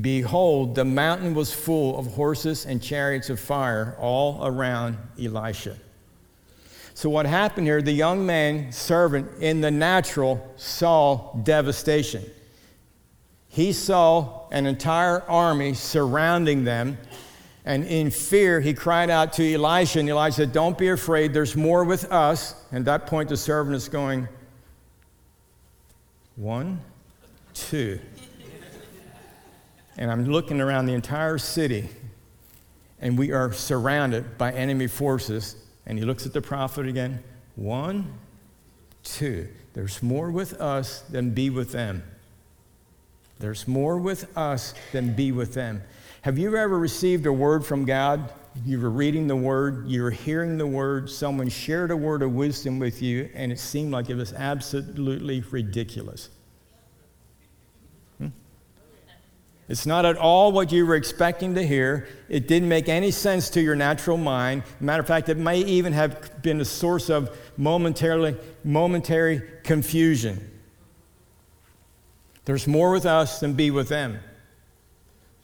behold, 0.00 0.76
the 0.76 0.84
mountain 0.84 1.34
was 1.34 1.52
full 1.52 1.98
of 1.98 2.06
horses 2.14 2.64
and 2.64 2.80
chariots 2.80 3.28
of 3.28 3.40
fire 3.40 3.96
all 3.98 4.46
around 4.46 4.98
Elisha. 5.20 5.78
So, 6.98 7.08
what 7.08 7.26
happened 7.26 7.68
here, 7.68 7.80
the 7.80 7.92
young 7.92 8.26
man, 8.26 8.72
servant 8.72 9.40
in 9.40 9.60
the 9.60 9.70
natural, 9.70 10.52
saw 10.56 11.32
devastation. 11.44 12.24
He 13.46 13.72
saw 13.72 14.48
an 14.50 14.66
entire 14.66 15.22
army 15.30 15.74
surrounding 15.74 16.64
them, 16.64 16.98
and 17.64 17.84
in 17.84 18.10
fear, 18.10 18.60
he 18.60 18.74
cried 18.74 19.10
out 19.10 19.32
to 19.34 19.54
Elisha, 19.54 20.00
and 20.00 20.08
Elisha 20.08 20.38
said, 20.38 20.52
Don't 20.52 20.76
be 20.76 20.88
afraid, 20.88 21.32
there's 21.32 21.54
more 21.54 21.84
with 21.84 22.10
us. 22.10 22.56
And 22.72 22.80
at 22.80 22.84
that 22.86 23.06
point, 23.06 23.28
the 23.28 23.36
servant 23.36 23.76
is 23.76 23.88
going, 23.88 24.26
One, 26.34 26.80
two. 27.54 28.00
and 29.96 30.10
I'm 30.10 30.24
looking 30.24 30.60
around 30.60 30.86
the 30.86 30.94
entire 30.94 31.38
city, 31.38 31.90
and 33.00 33.16
we 33.16 33.30
are 33.30 33.52
surrounded 33.52 34.36
by 34.36 34.50
enemy 34.50 34.88
forces 34.88 35.54
and 35.88 35.98
he 35.98 36.04
looks 36.04 36.26
at 36.26 36.32
the 36.32 36.40
prophet 36.40 36.86
again. 36.86 37.22
One, 37.56 38.12
two. 39.02 39.48
There's 39.74 40.02
more 40.02 40.30
with 40.30 40.60
us 40.60 41.00
than 41.00 41.30
be 41.30 41.50
with 41.50 41.72
them. 41.72 42.02
There's 43.38 43.66
more 43.66 43.96
with 43.96 44.36
us 44.36 44.74
than 44.92 45.14
be 45.14 45.32
with 45.32 45.54
them. 45.54 45.82
Have 46.22 46.38
you 46.38 46.56
ever 46.56 46.78
received 46.78 47.26
a 47.26 47.32
word 47.32 47.64
from 47.64 47.84
God? 47.84 48.32
You 48.66 48.80
were 48.80 48.90
reading 48.90 49.28
the 49.28 49.36
word, 49.36 49.86
you 49.86 50.02
were 50.02 50.10
hearing 50.10 50.58
the 50.58 50.66
word, 50.66 51.08
someone 51.08 51.48
shared 51.48 51.92
a 51.92 51.96
word 51.96 52.22
of 52.22 52.32
wisdom 52.32 52.80
with 52.80 53.00
you, 53.00 53.30
and 53.34 53.52
it 53.52 53.60
seemed 53.60 53.92
like 53.92 54.10
it 54.10 54.16
was 54.16 54.32
absolutely 54.32 55.42
ridiculous. 55.42 56.28
It's 59.68 59.84
not 59.84 60.06
at 60.06 60.16
all 60.16 60.50
what 60.50 60.72
you 60.72 60.86
were 60.86 60.94
expecting 60.94 61.54
to 61.54 61.66
hear. 61.66 62.08
It 62.30 62.48
didn't 62.48 62.70
make 62.70 62.88
any 62.88 63.10
sense 63.10 63.50
to 63.50 63.60
your 63.60 63.76
natural 63.76 64.16
mind. 64.16 64.62
Matter 64.80 65.02
of 65.02 65.06
fact, 65.06 65.28
it 65.28 65.36
may 65.36 65.58
even 65.58 65.92
have 65.92 66.42
been 66.42 66.60
a 66.60 66.64
source 66.64 67.10
of 67.10 67.36
momentarily, 67.58 68.36
momentary 68.64 69.42
confusion. 69.64 70.58
There's 72.46 72.66
more 72.66 72.90
with 72.92 73.04
us 73.04 73.40
than 73.40 73.52
be 73.52 73.70
with 73.70 73.90
them. 73.90 74.20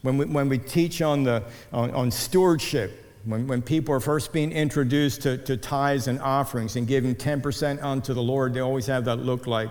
When 0.01 0.17
we, 0.17 0.25
when 0.25 0.49
we 0.49 0.59
teach 0.59 1.03
on, 1.03 1.25
the, 1.25 1.43
on, 1.71 1.91
on 1.91 2.11
stewardship, 2.11 3.05
when, 3.27 3.47
when 3.47 3.61
people 3.61 3.95
are 3.95 4.01
first 4.01 4.33
being 4.33 4.53
introduced 4.53 5.21
to, 5.23 5.37
to 5.39 5.59
tithes 5.59 6.09
and 6.09 6.19
offerings 6.21 6.77
and 6.77 6.87
giving 6.87 7.15
10% 7.15 7.83
unto 7.83 8.15
the 8.15 8.23
Lord, 8.23 8.55
they 8.55 8.61
always 8.61 8.87
have 8.87 9.05
that 9.05 9.17
look 9.17 9.47
like, 9.47 9.69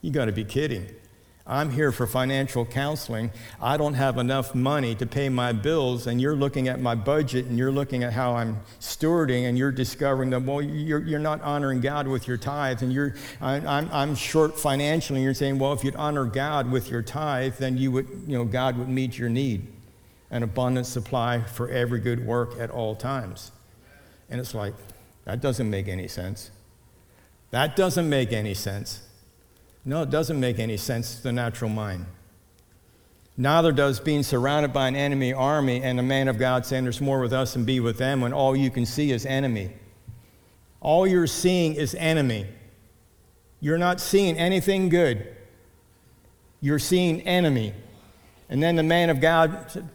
you 0.00 0.10
got 0.10 0.24
to 0.24 0.32
be 0.32 0.44
kidding. 0.44 0.88
I'm 1.46 1.70
here 1.70 1.90
for 1.90 2.06
financial 2.06 2.64
counseling. 2.64 3.32
I 3.60 3.76
don't 3.76 3.94
have 3.94 4.16
enough 4.18 4.54
money 4.54 4.94
to 4.94 5.06
pay 5.06 5.28
my 5.28 5.52
bills, 5.52 6.06
and 6.06 6.20
you're 6.20 6.36
looking 6.36 6.68
at 6.68 6.80
my 6.80 6.94
budget 6.94 7.46
and 7.46 7.58
you're 7.58 7.72
looking 7.72 8.04
at 8.04 8.12
how 8.12 8.36
I'm 8.36 8.60
stewarding, 8.80 9.48
and 9.48 9.58
you're 9.58 9.72
discovering 9.72 10.30
that, 10.30 10.42
well, 10.42 10.62
you're, 10.62 11.02
you're 11.02 11.18
not 11.18 11.40
honoring 11.42 11.80
God 11.80 12.06
with 12.06 12.28
your 12.28 12.36
tithe, 12.36 12.82
and 12.82 12.92
you're, 12.92 13.14
I, 13.40 13.56
I'm, 13.56 13.88
I'm 13.92 14.14
short 14.14 14.58
financially, 14.58 15.18
and 15.18 15.24
you're 15.24 15.34
saying, 15.34 15.58
well, 15.58 15.72
if 15.72 15.82
you'd 15.82 15.96
honor 15.96 16.24
God 16.24 16.70
with 16.70 16.88
your 16.88 17.02
tithe, 17.02 17.56
then 17.58 17.76
you 17.76 17.90
would, 17.90 18.08
you 18.26 18.38
know, 18.38 18.44
God 18.44 18.78
would 18.78 18.88
meet 18.88 19.18
your 19.18 19.28
need 19.28 19.66
an 20.30 20.42
abundant 20.42 20.86
supply 20.86 21.42
for 21.42 21.68
every 21.68 22.00
good 22.00 22.26
work 22.26 22.58
at 22.58 22.70
all 22.70 22.96
times. 22.96 23.52
And 24.30 24.40
it's 24.40 24.54
like, 24.54 24.72
that 25.24 25.40
doesn't 25.42 25.68
make 25.68 25.88
any 25.88 26.08
sense. 26.08 26.50
That 27.50 27.76
doesn't 27.76 28.08
make 28.08 28.32
any 28.32 28.54
sense. 28.54 29.02
No, 29.84 30.02
it 30.02 30.10
doesn't 30.10 30.38
make 30.38 30.58
any 30.58 30.76
sense 30.76 31.16
to 31.16 31.22
the 31.22 31.32
natural 31.32 31.70
mind. 31.70 32.06
Neither 33.36 33.72
does 33.72 33.98
being 33.98 34.22
surrounded 34.22 34.72
by 34.72 34.88
an 34.88 34.94
enemy 34.94 35.32
army 35.32 35.82
and 35.82 35.98
a 35.98 36.02
man 36.02 36.28
of 36.28 36.38
God 36.38 36.66
saying 36.66 36.84
there's 36.84 37.00
more 37.00 37.20
with 37.20 37.32
us 37.32 37.54
than 37.54 37.64
be 37.64 37.80
with 37.80 37.98
them 37.98 38.20
when 38.20 38.32
all 38.32 38.54
you 38.54 38.70
can 38.70 38.86
see 38.86 39.10
is 39.10 39.24
enemy. 39.26 39.72
All 40.80 41.06
you're 41.06 41.26
seeing 41.26 41.74
is 41.74 41.94
enemy. 41.94 42.46
You're 43.60 43.78
not 43.78 44.00
seeing 44.00 44.36
anything 44.36 44.88
good. 44.88 45.34
You're 46.60 46.78
seeing 46.78 47.22
enemy. 47.22 47.72
And 48.48 48.62
then 48.62 48.76
the 48.76 48.82
man 48.82 49.08
of 49.08 49.20
God 49.20 49.88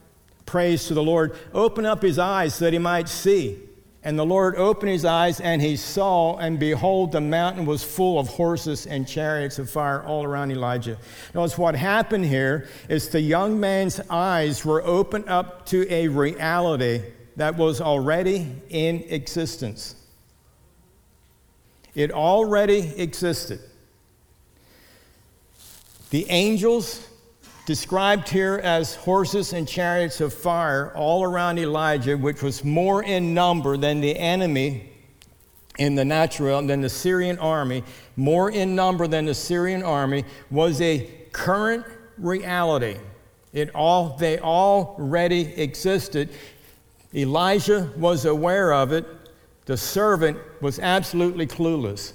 prays 0.46 0.88
to 0.88 0.94
the 0.94 1.04
Lord, 1.04 1.36
open 1.54 1.86
up 1.86 2.02
his 2.02 2.18
eyes 2.18 2.56
so 2.56 2.66
that 2.66 2.74
he 2.74 2.80
might 2.80 3.08
see. 3.08 3.60
And 4.04 4.18
the 4.18 4.26
Lord 4.26 4.56
opened 4.56 4.92
his 4.92 5.06
eyes, 5.06 5.42
and 5.42 5.62
he 5.62 5.76
saw, 5.76 6.38
and 6.38 6.60
behold, 6.60 7.12
the 7.12 7.22
mountain 7.22 7.66
was 7.66 7.84
full 7.84 8.20
of 8.20 8.28
horses 8.28 8.86
and 8.86 9.08
chariots 9.08 9.60
of 9.60 9.70
fire 9.70 10.04
all 10.04 10.24
around 10.24 10.52
Elijah. 10.52 10.98
Notice 11.34 11.58
what 11.58 11.76
happened 11.76 12.26
here 12.26 12.70
is 12.88 13.10
the 13.10 13.20
young 13.20 13.60
man's 13.60 14.00
eyes 14.10 14.64
were 14.64 14.82
opened 14.84 15.28
up 15.28 15.66
to 15.68 15.92
a 15.92 16.08
reality 16.08 17.02
that 17.36 17.58
was 17.58 17.82
already 17.82 18.48
in 18.70 19.04
existence. 19.10 19.96
It 21.94 22.12
already 22.12 22.94
existed. 22.98 23.60
The 26.12 26.30
angels 26.30 27.06
described 27.68 28.30
here 28.30 28.62
as 28.64 28.96
horses 28.96 29.52
and 29.52 29.68
chariots 29.68 30.22
of 30.22 30.34
fire 30.34 30.94
all 30.96 31.22
around 31.26 31.60
Elijah, 31.60 32.18
which 32.18 32.42
was 32.42 32.64
more 32.64 33.04
in 33.04 33.34
number 33.34 33.76
than 33.76 34.00
the 34.00 34.18
enemy 34.18 34.90
in 35.78 35.94
the 35.94 36.06
natural, 36.06 36.66
than 36.66 36.80
the 36.80 36.90
Syrian 36.90 37.38
army, 37.40 37.84
more 38.16 38.50
in 38.50 38.74
number 38.74 39.06
than 39.06 39.26
the 39.26 39.34
Syrian 39.34 39.84
army, 39.84 40.24
was 40.50 40.80
a 40.80 41.10
current 41.34 41.86
reality. 42.18 42.96
It 43.52 43.76
all, 43.76 44.16
they 44.16 44.40
already 44.40 45.54
existed. 45.62 46.30
Elijah 47.14 47.92
was 47.98 48.24
aware 48.24 48.72
of 48.72 48.94
it. 48.94 49.06
The 49.66 49.76
servant 49.76 50.38
was 50.62 50.80
absolutely 50.80 51.46
clueless. 51.46 52.14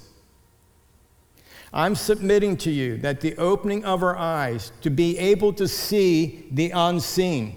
I'm 1.73 1.95
submitting 1.95 2.55
to 2.57 2.71
you 2.71 2.97
that 2.97 3.21
the 3.21 3.35
opening 3.37 3.83
of 3.83 4.03
our 4.03 4.15
eyes 4.15 4.71
to 4.81 4.91
be 4.91 5.17
able 5.17 5.53
to 5.53 5.67
see 5.67 6.45
the 6.51 6.69
unseen 6.69 7.55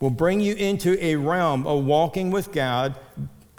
will 0.00 0.10
bring 0.10 0.40
you 0.40 0.54
into 0.54 1.02
a 1.02 1.16
realm 1.16 1.66
of 1.66 1.84
walking 1.86 2.30
with 2.30 2.52
God, 2.52 2.94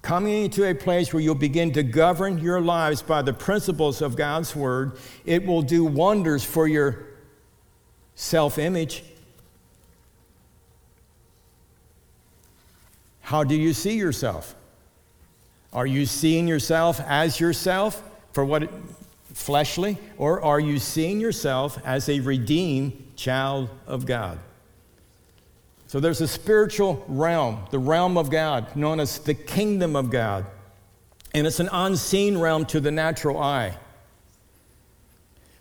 coming 0.04 0.44
into 0.44 0.70
a 0.70 0.75
place 0.75 1.12
where 1.12 1.24
you'll 1.24 1.34
begin 1.34 1.72
to 1.72 1.82
govern 1.82 2.38
your 2.38 2.62
lives 2.62 3.02
by 3.02 3.24
the 3.24 3.34
principles 3.34 4.02
of 4.02 4.16
God's 4.16 4.56
Word. 4.56 4.98
It 5.25 5.44
will 5.44 5.63
do 5.63 5.86
wonders 5.86 6.44
for 6.44 6.68
your 6.68 7.08
self 8.13 8.60
image. 8.60 9.04
How 13.22 13.44
do 13.44 13.56
you 13.56 13.74
see 13.74 13.98
yourself? 13.98 14.56
Are 15.74 15.88
you 15.88 16.06
seeing 16.06 16.48
yourself 16.48 17.01
as 17.01 17.39
yourself 17.39 18.03
for 18.32 18.46
what 18.46 18.70
fleshly, 19.34 19.98
or 20.18 20.42
are 20.42 20.60
you 20.60 20.77
seeing 20.77 21.20
yourself 21.20 21.80
as 21.84 22.08
a 22.08 22.20
redeemed 22.20 23.13
child 23.15 23.70
of 23.88 24.06
God? 24.06 24.39
So 25.88 26.00
there's 26.00 26.22
a 26.22 26.27
spiritual 26.27 27.03
realm, 27.08 27.65
the 27.72 27.80
realm 27.80 28.18
of 28.18 28.30
God, 28.30 28.75
known 28.75 29.00
as 29.00 29.20
the 29.20 29.34
kingdom 29.34 29.96
of 29.96 30.10
God. 30.10 30.46
And 31.34 31.48
it's 31.48 31.60
an 31.60 31.70
unseen 31.72 32.38
realm 32.38 32.65
to 32.68 32.80
the 32.80 32.92
natural 32.92 33.39
eye. 33.39 33.77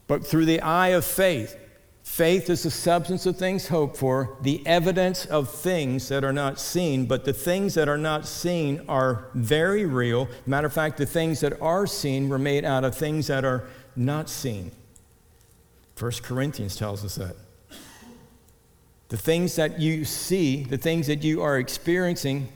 But 0.06 0.26
through 0.26 0.44
the 0.44 0.60
eye 0.60 0.88
of 0.88 1.04
faith, 1.04 1.56
Faith 2.02 2.50
is 2.50 2.64
the 2.64 2.70
substance 2.70 3.26
of 3.26 3.36
things 3.36 3.68
hoped 3.68 3.96
for, 3.96 4.36
the 4.42 4.66
evidence 4.66 5.24
of 5.26 5.48
things 5.48 6.08
that 6.08 6.24
are 6.24 6.32
not 6.32 6.58
seen. 6.58 7.06
But 7.06 7.24
the 7.24 7.32
things 7.32 7.74
that 7.74 7.88
are 7.88 7.98
not 7.98 8.26
seen 8.26 8.82
are 8.88 9.26
very 9.34 9.86
real. 9.86 10.28
Matter 10.44 10.66
of 10.66 10.72
fact, 10.72 10.98
the 10.98 11.06
things 11.06 11.40
that 11.40 11.60
are 11.62 11.86
seen 11.86 12.28
were 12.28 12.38
made 12.38 12.64
out 12.64 12.84
of 12.84 12.96
things 12.96 13.28
that 13.28 13.44
are 13.44 13.64
not 13.94 14.28
seen. 14.28 14.72
1 15.98 16.10
Corinthians 16.22 16.76
tells 16.76 17.04
us 17.04 17.14
that. 17.14 17.36
The 19.08 19.16
things 19.16 19.56
that 19.56 19.78
you 19.78 20.04
see, 20.04 20.64
the 20.64 20.78
things 20.78 21.06
that 21.06 21.22
you 21.22 21.42
are 21.42 21.58
experiencing, 21.58 22.48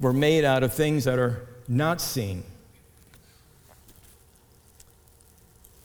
were 0.00 0.12
made 0.12 0.44
out 0.44 0.62
of 0.62 0.74
things 0.74 1.04
that 1.04 1.18
are 1.18 1.48
not 1.66 2.00
seen. 2.00 2.44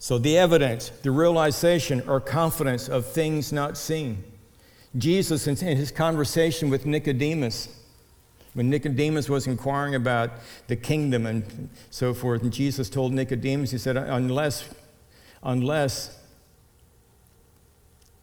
So, 0.01 0.17
the 0.17 0.37
evidence, 0.37 0.89
the 1.03 1.11
realization, 1.11 2.07
or 2.07 2.21
confidence 2.21 2.87
of 2.87 3.05
things 3.05 3.51
not 3.51 3.77
seen. 3.77 4.23
Jesus, 4.97 5.45
in 5.45 5.57
his 5.57 5.91
conversation 5.91 6.69
with 6.69 6.85
Nicodemus, 6.85 7.67
when 8.53 8.69
Nicodemus 8.69 9.29
was 9.29 9.45
inquiring 9.45 9.95
about 9.95 10.31
the 10.67 10.75
kingdom 10.75 11.25
and 11.25 11.69
so 11.91 12.13
forth, 12.13 12.41
and 12.41 12.51
Jesus 12.51 12.89
told 12.89 13.13
Nicodemus, 13.13 13.71
He 13.71 13.77
said, 13.77 13.97
Unless, 13.97 14.73
unless 15.43 16.17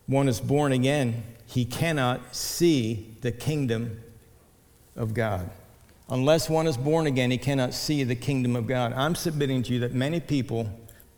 one 0.06 0.28
is 0.28 0.40
born 0.40 0.72
again, 0.72 1.22
he 1.46 1.64
cannot 1.64 2.34
see 2.34 3.14
the 3.20 3.32
kingdom 3.32 4.00
of 4.96 5.12
God. 5.14 5.50
Unless 6.08 6.48
one 6.48 6.66
is 6.66 6.76
born 6.76 7.06
again, 7.06 7.30
he 7.30 7.38
cannot 7.38 7.74
see 7.74 8.02
the 8.02 8.14
kingdom 8.14 8.56
of 8.56 8.66
God. 8.66 8.92
I'm 8.94 9.14
submitting 9.14 9.62
to 9.64 9.74
you 9.74 9.80
that 9.80 9.92
many 9.92 10.20
people 10.20 10.68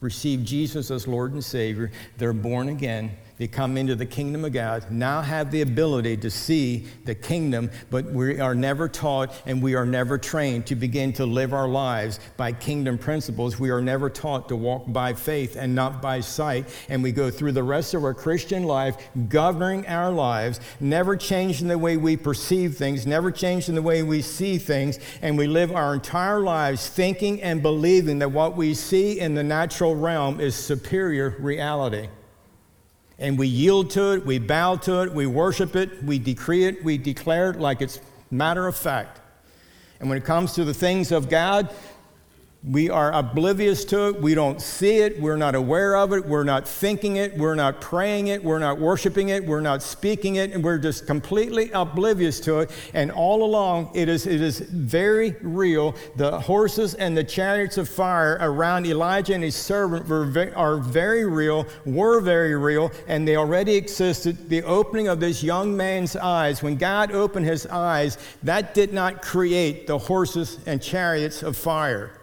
receive 0.01 0.45
Jesus 0.45 0.91
as 0.91 1.09
Lord 1.09 1.33
and 1.33 1.45
Savior, 1.45 1.91
they're 2.17 2.33
born 2.33 2.69
again, 2.69 3.17
they 3.39 3.47
come 3.47 3.77
into 3.77 3.95
the 3.95 4.05
kingdom 4.05 4.45
of 4.45 4.53
God, 4.53 4.91
now 4.91 5.23
have 5.23 5.53
the 5.53 5.63
ability 5.63 6.17
to 6.19 6.31
see 6.31 6.87
the 7.05 7.15
kingdom, 7.15 7.71
but 7.89 8.05
we 8.07 8.41
are 8.41 8.55
never 8.55 8.89
taught 8.89 9.33
and 9.47 9.63
we 9.63 9.77
are 9.77 9.87
never 9.87 10.19
trained 10.19 10.67
to 10.67 10.75
begin 10.75 11.13
to 11.15 11.25
live 11.25 11.55
our 11.55 11.69
lives 11.69 12.19
by 12.37 12.53
kingdom 12.53 12.99
principles. 12.99 13.59
We 13.59 13.71
are 13.71 13.81
never 13.81 14.11
taught 14.11 14.49
to 14.49 14.57
walk 14.57 14.93
by 14.93 15.15
faith 15.15 15.55
and 15.57 15.73
not 15.73 16.03
by 16.03 16.21
sight. 16.21 16.67
And 16.89 17.01
we 17.01 17.13
go 17.13 17.31
through 17.31 17.53
the 17.53 17.63
rest 17.63 17.95
of 17.95 18.03
our 18.03 18.15
Christian 18.15 18.65
life 18.65 19.09
governing 19.29 19.87
our 19.87 20.11
lives, 20.11 20.61
never 20.81 21.17
changing 21.17 21.69
the 21.69 21.79
way 21.79 21.97
we 21.97 22.17
perceive 22.17 22.77
things, 22.77 23.07
never 23.07 23.31
changing 23.31 23.77
the 23.77 23.83
way 23.83 24.03
we 24.03 24.21
see 24.21 24.59
things. 24.59 24.99
And 25.23 25.39
we 25.39 25.47
live 25.47 25.71
our 25.71 25.95
entire 25.95 26.41
lives 26.41 26.89
thinking 26.89 27.41
and 27.41 27.63
believing 27.63 28.19
that 28.19 28.33
what 28.33 28.57
we 28.57 28.75
see 28.75 29.21
in 29.21 29.35
the 29.35 29.45
natural 29.45 29.95
realm 29.95 30.41
is 30.41 30.57
superior 30.57 31.37
reality 31.39 32.09
and 33.19 33.39
we 33.39 33.49
yield 33.49 33.91
to 33.91 34.13
it, 34.13 34.25
we 34.25 34.39
bow 34.39 34.77
to 34.77 35.03
it, 35.03 35.13
we 35.13 35.27
worship 35.27 35.75
it, 35.75 36.03
we 36.05 36.19
decree 36.19 36.65
it, 36.65 36.85
we 36.85 36.99
declare 36.99 37.51
it 37.51 37.59
like 37.59 37.83
it's 37.83 38.01
matter 38.31 38.67
of 38.67 38.77
fact. 38.77 39.21
And 40.01 40.09
when 40.09 40.19
it 40.19 40.25
comes 40.25 40.53
to 40.55 40.65
the 40.65 40.75
things 40.75 41.11
of 41.11 41.29
God, 41.29 41.75
we 42.65 42.91
are 42.91 43.13
oblivious 43.13 43.85
to 43.85 44.09
it. 44.09 44.21
We 44.21 44.35
don't 44.35 44.61
see 44.61 44.97
it. 44.97 45.21
We're 45.21 45.37
not 45.37 45.55
aware 45.55 45.97
of 45.97 46.13
it. 46.13 46.27
We're 46.27 46.43
not 46.43 46.67
thinking 46.67 47.15
it. 47.17 47.39
We're 47.39 47.55
not 47.55 47.81
praying 47.81 48.27
it. 48.27 48.43
We're 48.43 48.59
not 48.59 48.81
worshiping 48.81 49.29
it. 49.29 49.47
We're 49.47 49.61
not 49.61 49.81
speaking 49.81 50.37
it. 50.37 50.53
And 50.53 50.65
we're 50.65 50.79
just 50.79 51.07
completely 51.07 51.71
oblivious 51.71 52.41
to 52.41 52.59
it. 52.59 52.73
And 52.95 53.13
all 53.13 53.45
along, 53.45 53.93
it 53.95 54.09
is, 54.09 54.27
it 54.27 54.41
is 54.41 54.59
very 54.59 55.37
real. 55.41 55.95
The 56.17 56.41
horses 56.41 56.95
and 56.95 57.17
the 57.17 57.23
chariots 57.23 57.79
of 57.79 57.89
fire 57.89 58.39
around 58.41 58.87
Elijah 58.87 59.35
and 59.35 59.45
his 59.45 59.55
servant 59.55 60.09
were, 60.09 60.53
are 60.57 60.79
very 60.79 61.27
real, 61.27 61.65
were 61.87 62.21
very 62.21 62.57
real, 62.57 62.91
and 63.07 63.27
they 63.27 63.37
already 63.37 63.77
existed. 63.77 64.49
The 64.49 64.65
opening 64.65 65.07
of 65.07 65.21
this 65.21 65.45
young 65.45 65.77
man's 65.77 66.17
eyes, 66.17 66.61
when 66.61 66.75
God 66.75 67.13
opened 67.13 67.47
his 67.47 67.67
eyes, 67.67 68.19
that 68.43 68.75
did 68.75 68.93
not 68.93 69.23
create 69.23 69.87
the 69.87 69.97
horses 69.97 70.59
and 70.67 70.83
chariots 70.83 71.45
of 71.45 71.57
fire. 71.57 72.18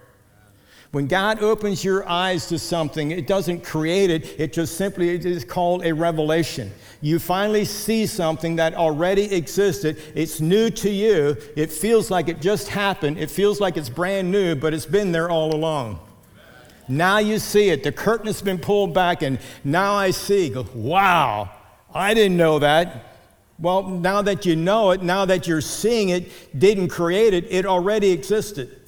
When 0.95 1.07
God 1.07 1.43
opens 1.43 1.83
your 1.83 2.07
eyes 2.07 2.47
to 2.47 2.57
something, 2.57 3.11
it 3.11 3.27
doesn't 3.27 3.65
create 3.65 4.09
it, 4.09 4.39
it 4.39 4.53
just 4.53 4.77
simply 4.77 5.09
is 5.09 5.43
called 5.43 5.85
a 5.85 5.93
revelation. 5.93 6.71
You 7.01 7.19
finally 7.19 7.65
see 7.65 8.05
something 8.05 8.55
that 8.55 8.75
already 8.75 9.23
existed. 9.35 10.01
It's 10.15 10.39
new 10.39 10.69
to 10.69 10.89
you. 10.89 11.35
It 11.57 11.69
feels 11.69 12.09
like 12.09 12.29
it 12.29 12.39
just 12.39 12.69
happened. 12.69 13.17
It 13.17 13.29
feels 13.29 13.59
like 13.59 13.75
it's 13.75 13.89
brand 13.89 14.31
new, 14.31 14.55
but 14.55 14.73
it's 14.73 14.85
been 14.85 15.11
there 15.11 15.29
all 15.29 15.53
along. 15.53 15.99
Now 16.87 17.17
you 17.17 17.39
see 17.39 17.71
it. 17.71 17.83
The 17.83 17.91
curtain 17.91 18.27
has 18.27 18.41
been 18.41 18.57
pulled 18.57 18.93
back, 18.93 19.21
and 19.21 19.37
now 19.65 19.95
I 19.95 20.11
see. 20.11 20.55
Wow, 20.73 21.49
I 21.93 22.13
didn't 22.13 22.37
know 22.37 22.59
that. 22.59 23.17
Well, 23.59 23.83
now 23.83 24.21
that 24.21 24.45
you 24.45 24.55
know 24.55 24.91
it, 24.91 25.03
now 25.03 25.25
that 25.25 25.45
you're 25.45 25.59
seeing 25.59 26.07
it, 26.07 26.57
didn't 26.57 26.87
create 26.87 27.33
it, 27.33 27.47
it 27.49 27.65
already 27.65 28.11
existed. 28.13 28.83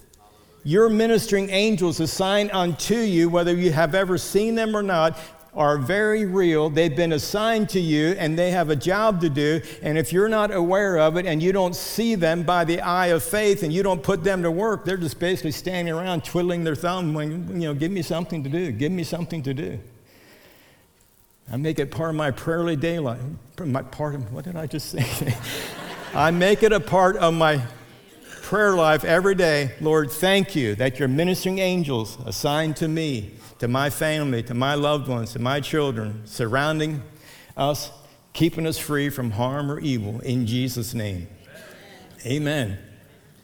Your 0.67 0.89
ministering 0.89 1.49
angels 1.49 2.01
assigned 2.01 2.51
unto 2.51 2.95
you, 2.95 3.29
whether 3.29 3.55
you 3.55 3.71
have 3.71 3.95
ever 3.95 4.17
seen 4.17 4.53
them 4.53 4.75
or 4.75 4.83
not, 4.83 5.17
are 5.53 5.77
very 5.77 6.25
real. 6.25 6.69
They've 6.69 6.93
been 6.93 7.13
assigned 7.13 7.69
to 7.69 7.79
you 7.79 8.17
and 8.19 8.37
they 8.37 8.51
have 8.51 8.69
a 8.69 8.75
job 8.75 9.21
to 9.21 9.29
do. 9.29 9.61
And 9.81 9.97
if 9.97 10.11
you're 10.11 10.27
not 10.27 10.53
aware 10.53 10.97
of 10.97 11.15
it 11.15 11.25
and 11.25 11.41
you 11.41 11.53
don't 11.53 11.73
see 11.73 12.15
them 12.15 12.43
by 12.43 12.65
the 12.65 12.81
eye 12.81 13.07
of 13.07 13.23
faith 13.23 13.63
and 13.63 13.71
you 13.71 13.81
don't 13.81 14.03
put 14.03 14.25
them 14.25 14.43
to 14.43 14.51
work, 14.51 14.83
they're 14.83 14.97
just 14.97 15.21
basically 15.21 15.51
standing 15.51 15.93
around 15.93 16.25
twiddling 16.25 16.65
their 16.65 16.75
thumb, 16.75 17.13
when, 17.13 17.61
you 17.61 17.69
know, 17.69 17.73
give 17.73 17.93
me 17.93 18.01
something 18.01 18.43
to 18.43 18.49
do, 18.49 18.69
give 18.73 18.91
me 18.91 19.05
something 19.05 19.41
to 19.43 19.53
do. 19.53 19.79
I 21.49 21.55
make 21.55 21.79
it 21.79 21.91
part 21.91 22.09
of 22.09 22.17
my 22.17 22.31
prayerly 22.31 22.75
daylight. 22.75 23.21
My 23.57 23.83
part 23.83 24.15
of, 24.15 24.33
what 24.33 24.43
did 24.43 24.57
I 24.57 24.67
just 24.67 24.89
say? 24.89 25.33
I 26.13 26.31
make 26.31 26.61
it 26.61 26.73
a 26.73 26.81
part 26.81 27.15
of 27.15 27.33
my 27.33 27.61
prayer 28.47 28.75
life 28.75 29.03
every 29.03 29.35
day, 29.35 29.69
Lord, 29.81 30.09
thank 30.09 30.55
you 30.55 30.73
that 30.75 30.99
your 30.99 31.09
ministering 31.09 31.59
angels 31.59 32.17
assigned 32.25 32.77
to 32.77 32.87
me, 32.87 33.33
to 33.59 33.67
my 33.67 33.89
family, 33.89 34.41
to 34.43 34.53
my 34.53 34.73
loved 34.73 35.09
ones, 35.09 35.33
to 35.33 35.39
my 35.39 35.59
children, 35.59 36.21
surrounding 36.23 37.03
us, 37.57 37.91
keeping 38.31 38.65
us 38.65 38.77
free 38.77 39.09
from 39.09 39.31
harm 39.31 39.69
or 39.69 39.81
evil 39.81 40.21
in 40.21 40.47
Jesus' 40.47 40.93
name. 40.93 41.27
Amen. 42.25 42.41
Amen. 42.41 42.79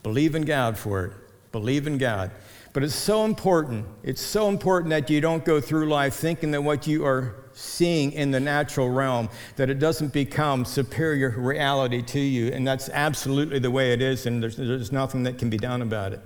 Believe 0.03 0.35
in 0.35 0.43
God 0.43 0.77
for 0.77 1.03
it. 1.03 1.11
Believe 1.51 1.85
in 1.85 1.97
God. 1.97 2.31
But 2.71 2.83
it's 2.83 2.95
so 2.95 3.25
important. 3.25 3.85
It's 4.03 4.21
so 4.21 4.47
important 4.47 4.91
that 4.91 5.09
you 5.09 5.19
don't 5.19 5.43
go 5.43 5.59
through 5.59 5.89
life 5.89 6.13
thinking 6.13 6.51
that 6.51 6.61
what 6.61 6.87
you 6.87 7.05
are 7.05 7.42
seeing 7.53 8.11
in 8.11 8.31
the 8.31 8.39
natural 8.39 8.89
realm, 8.89 9.29
that 9.55 9.69
it 9.69 9.79
doesn't 9.79 10.13
become 10.13 10.65
superior 10.65 11.29
reality 11.37 12.01
to 12.01 12.19
you. 12.19 12.51
And 12.51 12.67
that's 12.67 12.89
absolutely 12.89 13.59
the 13.59 13.71
way 13.71 13.93
it 13.93 14.01
is, 14.01 14.25
and 14.25 14.41
there's, 14.41 14.57
there's 14.57 14.91
nothing 14.91 15.23
that 15.23 15.37
can 15.37 15.49
be 15.49 15.57
done 15.57 15.81
about 15.81 16.13
it. 16.13 16.21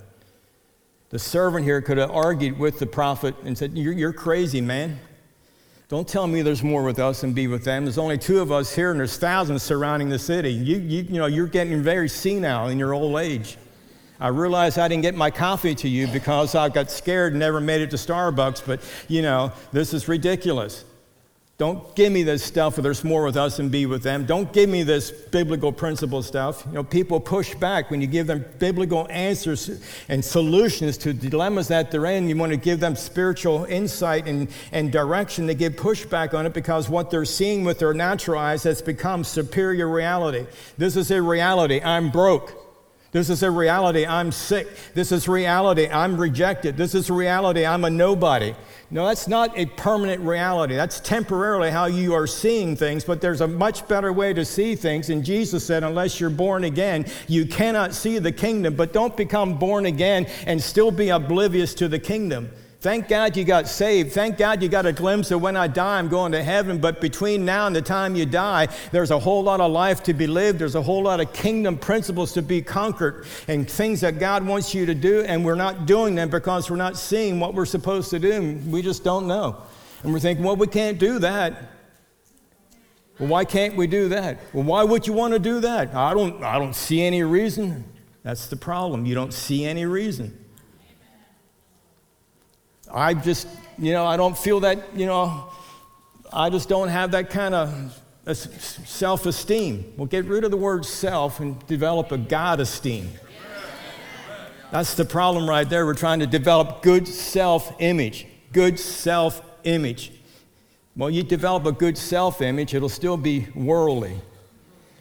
The 1.10 1.20
servant 1.20 1.64
here 1.64 1.82
could 1.82 1.98
have 1.98 2.12
argued 2.12 2.60
with 2.60 2.80
the 2.80 2.86
prophet 2.86 3.36
and 3.46 3.58
said, 3.58 3.78
You're, 3.78 3.94
you're 3.94 4.14
crazy, 4.14 4.60
man. 4.60 5.00
Don't 5.90 6.06
tell 6.06 6.28
me 6.28 6.42
there's 6.42 6.64
more 6.64 6.84
with 6.84 7.00
us 7.00 7.24
and 7.24 7.34
be 7.34 7.48
with 7.48 7.64
them. 7.64 7.86
There's 7.86 7.98
only 7.98 8.18
two 8.18 8.42
of 8.42 8.52
us 8.52 8.76
here, 8.76 8.92
and 8.92 9.00
there's 9.00 9.18
thousands 9.18 9.64
surrounding 9.64 10.10
the 10.10 10.20
city. 10.20 10.52
You, 10.52 10.80
you, 10.80 11.04
you 11.04 11.18
know, 11.18 11.28
you're 11.28 11.48
getting 11.48 11.82
very 11.82 12.10
senile 12.10 12.68
in 12.68 12.78
your 12.78 12.94
old 12.94 13.18
age. 13.18 13.58
I 14.20 14.30
realize 14.30 14.78
I 14.78 14.88
didn't 14.90 15.04
get 15.04 15.16
my 15.16 15.32
coffee 15.32 15.76
to 15.76 15.88
you 15.88 16.08
because 16.08 16.56
I 16.56 16.68
got 16.70 16.92
scared 16.92 17.34
and 17.34 17.40
never 17.40 17.62
made 17.62 17.82
it 17.82 17.92
to 17.92 17.98
Starbucks, 17.98 18.64
but 18.66 18.82
you 19.08 19.22
know, 19.22 19.54
this 19.72 19.94
is 19.94 20.08
ridiculous. 20.08 20.84
Don't 21.58 21.96
give 21.96 22.14
me 22.14 22.22
this 22.22 22.44
stuff 22.44 22.78
where 22.78 22.84
there's 22.84 23.04
more 23.04 23.24
with 23.24 23.36
us 23.36 23.58
and 23.58 23.72
be 23.72 23.88
with 23.88 24.04
them. 24.04 24.28
Don't 24.28 24.54
give 24.54 24.70
me 24.70 24.84
this 24.84 25.10
biblical 25.10 25.72
principle 25.72 26.22
stuff. 26.22 26.64
You 26.68 26.74
know, 26.74 26.84
people 26.84 27.20
push 27.20 27.56
back 27.56 27.90
when 27.90 28.00
you 28.00 28.06
give 28.06 28.28
them 28.28 28.46
biblical 28.60 29.08
answers 29.10 29.82
and 30.08 30.24
solutions 30.24 31.00
to 31.00 31.14
dilemmas 31.14 31.68
that 31.70 31.90
they're 31.90 32.06
in. 32.06 32.30
You 32.30 32.38
want 32.38 32.52
to 32.52 32.58
give 32.58 32.80
them 32.80 32.96
spiritual 32.96 33.66
insight 33.66 34.28
and, 34.28 34.50
and 34.72 34.92
direction. 34.92 35.48
They 35.48 35.56
give 35.56 35.74
pushback 35.74 36.36
on 36.36 36.46
it 36.46 36.54
because 36.54 36.90
what 36.90 37.10
they're 37.10 37.26
seeing 37.26 37.64
with 37.64 37.80
their 37.80 37.94
natural 37.96 38.38
eyes 38.38 38.62
has 38.62 38.80
become 38.80 39.24
superior 39.24 39.90
reality. 39.90 40.46
This 40.78 40.96
is 40.96 41.10
a 41.10 41.20
reality. 41.20 41.82
I'm 41.82 42.12
broke. 42.12 42.67
This 43.12 43.30
is 43.30 43.42
a 43.42 43.50
reality. 43.50 44.06
I'm 44.06 44.32
sick. 44.32 44.68
This 44.94 45.12
is 45.12 45.28
reality. 45.28 45.88
I'm 45.88 46.20
rejected. 46.20 46.76
This 46.76 46.94
is 46.94 47.10
reality. 47.10 47.66
I'm 47.66 47.86
a 47.86 47.90
nobody. 47.90 48.54
No, 48.90 49.06
that's 49.06 49.28
not 49.28 49.58
a 49.58 49.66
permanent 49.66 50.22
reality. 50.22 50.76
That's 50.76 51.00
temporarily 51.00 51.72
how 51.72 51.86
you 51.86 52.14
are 52.14 52.28
seeing 52.28 52.76
things, 52.76 53.04
but 53.04 53.20
there's 53.20 53.42
a 53.42 53.48
much 53.48 53.88
better 53.88 54.14
way 54.14 54.34
to 54.34 54.46
see 54.46 54.76
things. 54.76 55.10
And 55.10 55.24
Jesus 55.24 55.66
said, 55.66 55.84
unless 55.84 56.20
you're 56.20 56.30
born 56.30 56.64
again, 56.64 57.06
you 57.28 57.46
cannot 57.46 57.94
see 57.94 58.20
the 58.20 58.32
kingdom. 58.32 58.76
But 58.76 58.94
don't 58.94 59.16
become 59.16 59.58
born 59.58 59.86
again 59.86 60.28
and 60.46 60.62
still 60.62 60.92
be 60.92 61.10
oblivious 61.10 61.74
to 61.76 61.88
the 61.88 62.00
kingdom. 62.00 62.50
Thank 62.88 63.10
God 63.10 63.36
you 63.36 63.44
got 63.44 63.68
saved. 63.68 64.14
Thank 64.14 64.38
God 64.38 64.64
you 64.64 64.70
got 64.70 64.86
a 64.86 64.94
glimpse 64.94 65.30
of 65.32 65.42
when 65.42 65.58
I 65.58 65.68
die, 65.68 66.00
I'm 66.00 66.08
going 66.08 66.32
to 66.32 66.42
heaven. 66.42 66.78
But 66.78 67.02
between 67.02 67.44
now 67.44 67.68
and 67.68 67.76
the 67.76 67.82
time 67.82 68.16
you 68.16 68.26
die, 68.26 68.70
there's 68.94 69.12
a 69.12 69.20
whole 69.20 69.44
lot 69.44 69.60
of 69.60 69.74
life 69.74 70.04
to 70.04 70.14
be 70.14 70.26
lived. 70.26 70.60
There's 70.60 70.76
a 70.76 70.82
whole 70.82 71.04
lot 71.04 71.20
of 71.20 71.34
kingdom 71.34 71.78
principles 71.78 72.32
to 72.32 72.42
be 72.42 72.62
conquered 72.62 73.26
and 73.50 73.70
things 73.70 74.00
that 74.00 74.20
God 74.20 74.48
wants 74.48 74.74
you 74.74 74.86
to 74.86 74.96
do. 74.96 75.20
And 75.24 75.44
we're 75.44 75.56
not 75.56 75.86
doing 75.86 76.16
them 76.16 76.30
because 76.30 76.70
we're 76.70 76.78
not 76.78 76.96
seeing 76.96 77.42
what 77.42 77.54
we're 77.54 77.66
supposed 77.66 78.10
to 78.12 78.20
do. 78.20 78.58
We 78.70 78.82
just 78.82 79.04
don't 79.04 79.28
know. 79.28 79.64
And 80.04 80.14
we're 80.14 80.22
thinking, 80.22 80.46
well, 80.46 80.56
we 80.56 80.68
can't 80.68 80.98
do 80.98 81.20
that. 81.20 81.62
Well, 83.20 83.28
why 83.28 83.44
can't 83.44 83.76
we 83.76 83.88
do 83.88 84.08
that? 84.08 84.40
Well, 84.54 84.64
why 84.64 84.86
would 84.86 85.06
you 85.06 85.12
want 85.12 85.34
to 85.34 85.40
do 85.40 85.60
that? 85.60 85.94
I 85.94 86.14
don't, 86.14 86.42
I 86.42 86.58
don't 86.58 86.74
see 86.74 87.02
any 87.02 87.24
reason. 87.24 87.84
That's 88.24 88.48
the 88.48 88.56
problem. 88.56 89.06
You 89.06 89.14
don't 89.14 89.34
see 89.34 89.66
any 89.66 89.86
reason. 89.86 90.46
I 92.92 93.14
just, 93.14 93.48
you 93.78 93.92
know, 93.94 94.06
I 94.06 94.18
don't 94.18 94.38
feel 94.38 94.62
that, 94.62 94.96
you 94.96 95.06
know, 95.06 95.50
I 96.32 96.50
just 96.50 96.70
don't 96.70 96.90
have 96.90 97.12
that 97.12 97.30
kind 97.30 97.56
of 97.56 98.02
self 98.36 99.26
esteem. 99.26 99.94
Well, 99.98 100.06
get 100.08 100.26
rid 100.26 100.44
of 100.44 100.52
the 100.52 100.58
word 100.58 100.86
self 100.86 101.40
and 101.40 101.66
develop 101.68 102.12
a 102.12 102.18
God 102.18 102.60
esteem. 102.60 103.10
That's 104.72 104.96
the 104.96 105.06
problem 105.06 105.50
right 105.50 105.68
there. 105.68 105.86
We're 105.86 105.94
trying 105.94 106.20
to 106.20 106.28
develop 106.28 106.82
good 106.82 107.08
self 107.08 107.74
image. 107.80 108.28
Good 108.52 108.80
self 108.80 109.42
image. 109.64 110.12
Well, 110.96 111.10
you 111.10 111.24
develop 111.24 111.66
a 111.66 111.72
good 111.72 111.98
self 111.98 112.42
image, 112.42 112.74
it'll 112.74 112.90
still 112.90 113.18
be 113.18 113.48
worldly. 113.56 114.20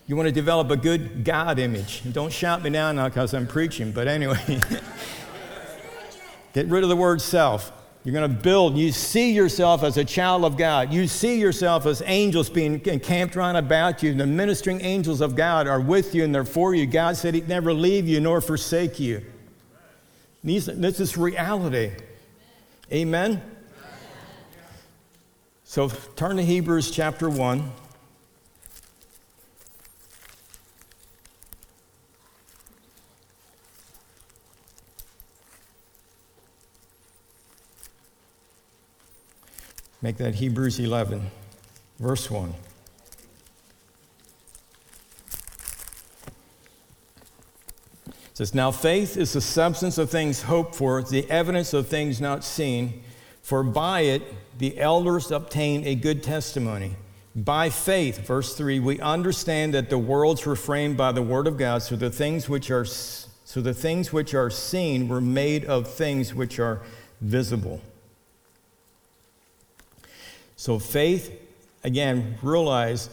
You 0.06 0.14
want 0.14 0.28
to 0.28 0.32
develop 0.32 0.70
a 0.70 0.76
good 0.76 1.24
God 1.24 1.58
image. 1.58 2.02
Don't 2.12 2.32
shout 2.32 2.62
me 2.62 2.70
down 2.70 2.94
now 2.96 3.08
because 3.08 3.34
I'm 3.34 3.46
preaching, 3.48 3.90
but 3.90 4.06
anyway. 4.06 4.60
Get 6.56 6.68
rid 6.68 6.84
of 6.84 6.88
the 6.88 6.96
word 6.96 7.20
self. 7.20 7.70
You're 8.02 8.14
going 8.14 8.34
to 8.34 8.42
build. 8.42 8.78
You 8.78 8.90
see 8.90 9.32
yourself 9.32 9.82
as 9.82 9.98
a 9.98 10.04
child 10.06 10.42
of 10.42 10.56
God. 10.56 10.90
You 10.90 11.06
see 11.06 11.38
yourself 11.38 11.84
as 11.84 12.02
angels 12.06 12.48
being 12.48 12.80
encamped 12.86 13.36
round 13.36 13.58
about 13.58 14.02
you. 14.02 14.14
The 14.14 14.26
ministering 14.26 14.80
angels 14.80 15.20
of 15.20 15.36
God 15.36 15.66
are 15.66 15.82
with 15.82 16.14
you 16.14 16.24
and 16.24 16.34
they're 16.34 16.46
for 16.46 16.74
you. 16.74 16.86
God 16.86 17.18
said 17.18 17.34
He'd 17.34 17.46
never 17.46 17.74
leave 17.74 18.08
you 18.08 18.20
nor 18.20 18.40
forsake 18.40 18.98
you. 18.98 19.22
These, 20.42 20.64
this 20.64 20.98
is 20.98 21.18
reality. 21.18 21.92
Amen? 22.90 23.42
So 25.64 25.90
turn 25.90 26.38
to 26.38 26.42
Hebrews 26.42 26.90
chapter 26.90 27.28
1. 27.28 27.70
Make 40.06 40.18
that 40.18 40.36
Hebrews 40.36 40.78
11, 40.78 41.20
verse 41.98 42.30
1. 42.30 42.54
It 48.06 48.14
says, 48.34 48.54
Now 48.54 48.70
faith 48.70 49.16
is 49.16 49.32
the 49.32 49.40
substance 49.40 49.98
of 49.98 50.08
things 50.08 50.42
hoped 50.42 50.76
for, 50.76 51.02
the 51.02 51.28
evidence 51.28 51.74
of 51.74 51.88
things 51.88 52.20
not 52.20 52.44
seen, 52.44 53.02
for 53.42 53.64
by 53.64 54.02
it 54.02 54.22
the 54.60 54.78
elders 54.78 55.32
obtained 55.32 55.84
a 55.88 55.96
good 55.96 56.22
testimony. 56.22 56.94
By 57.34 57.68
faith, 57.68 58.24
verse 58.28 58.54
3, 58.54 58.78
we 58.78 59.00
understand 59.00 59.74
that 59.74 59.90
the 59.90 59.98
worlds 59.98 60.46
were 60.46 60.54
framed 60.54 60.96
by 60.96 61.10
the 61.10 61.22
word 61.22 61.48
of 61.48 61.58
God, 61.58 61.82
so 61.82 61.96
the 61.96 62.10
things 62.10 62.48
which 62.48 62.70
are 62.70 62.84
so 62.84 63.60
the 63.60 63.74
things 63.74 64.12
which 64.12 64.34
are 64.34 64.50
seen 64.50 65.08
were 65.08 65.20
made 65.20 65.64
of 65.64 65.88
things 65.88 66.32
which 66.32 66.60
are 66.60 66.82
visible. 67.20 67.82
So 70.56 70.78
faith, 70.78 71.38
again, 71.84 72.36
realize 72.42 73.10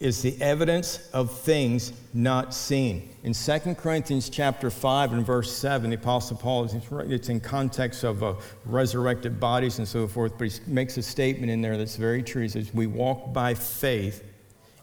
is 0.00 0.22
the 0.22 0.40
evidence 0.40 1.10
of 1.12 1.30
things 1.30 1.92
not 2.14 2.54
seen. 2.54 3.10
In 3.22 3.34
2 3.34 3.74
Corinthians 3.74 4.30
chapter 4.30 4.70
5 4.70 5.12
and 5.12 5.26
verse 5.26 5.54
7, 5.54 5.90
the 5.90 5.96
Apostle 5.96 6.38
Paul, 6.38 6.70
it's 7.10 7.28
in 7.28 7.38
context 7.38 8.02
of 8.02 8.22
uh, 8.22 8.34
resurrected 8.64 9.38
bodies 9.38 9.78
and 9.78 9.86
so 9.86 10.08
forth, 10.08 10.38
but 10.38 10.48
he 10.48 10.60
makes 10.66 10.96
a 10.96 11.02
statement 11.02 11.52
in 11.52 11.60
there 11.60 11.76
that's 11.76 11.96
very 11.96 12.22
true. 12.22 12.42
He 12.42 12.48
says, 12.48 12.72
We 12.72 12.86
walk 12.86 13.34
by 13.34 13.52
faith 13.52 14.24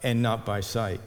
and 0.04 0.22
not 0.22 0.46
by 0.46 0.60
sight. 0.60 1.02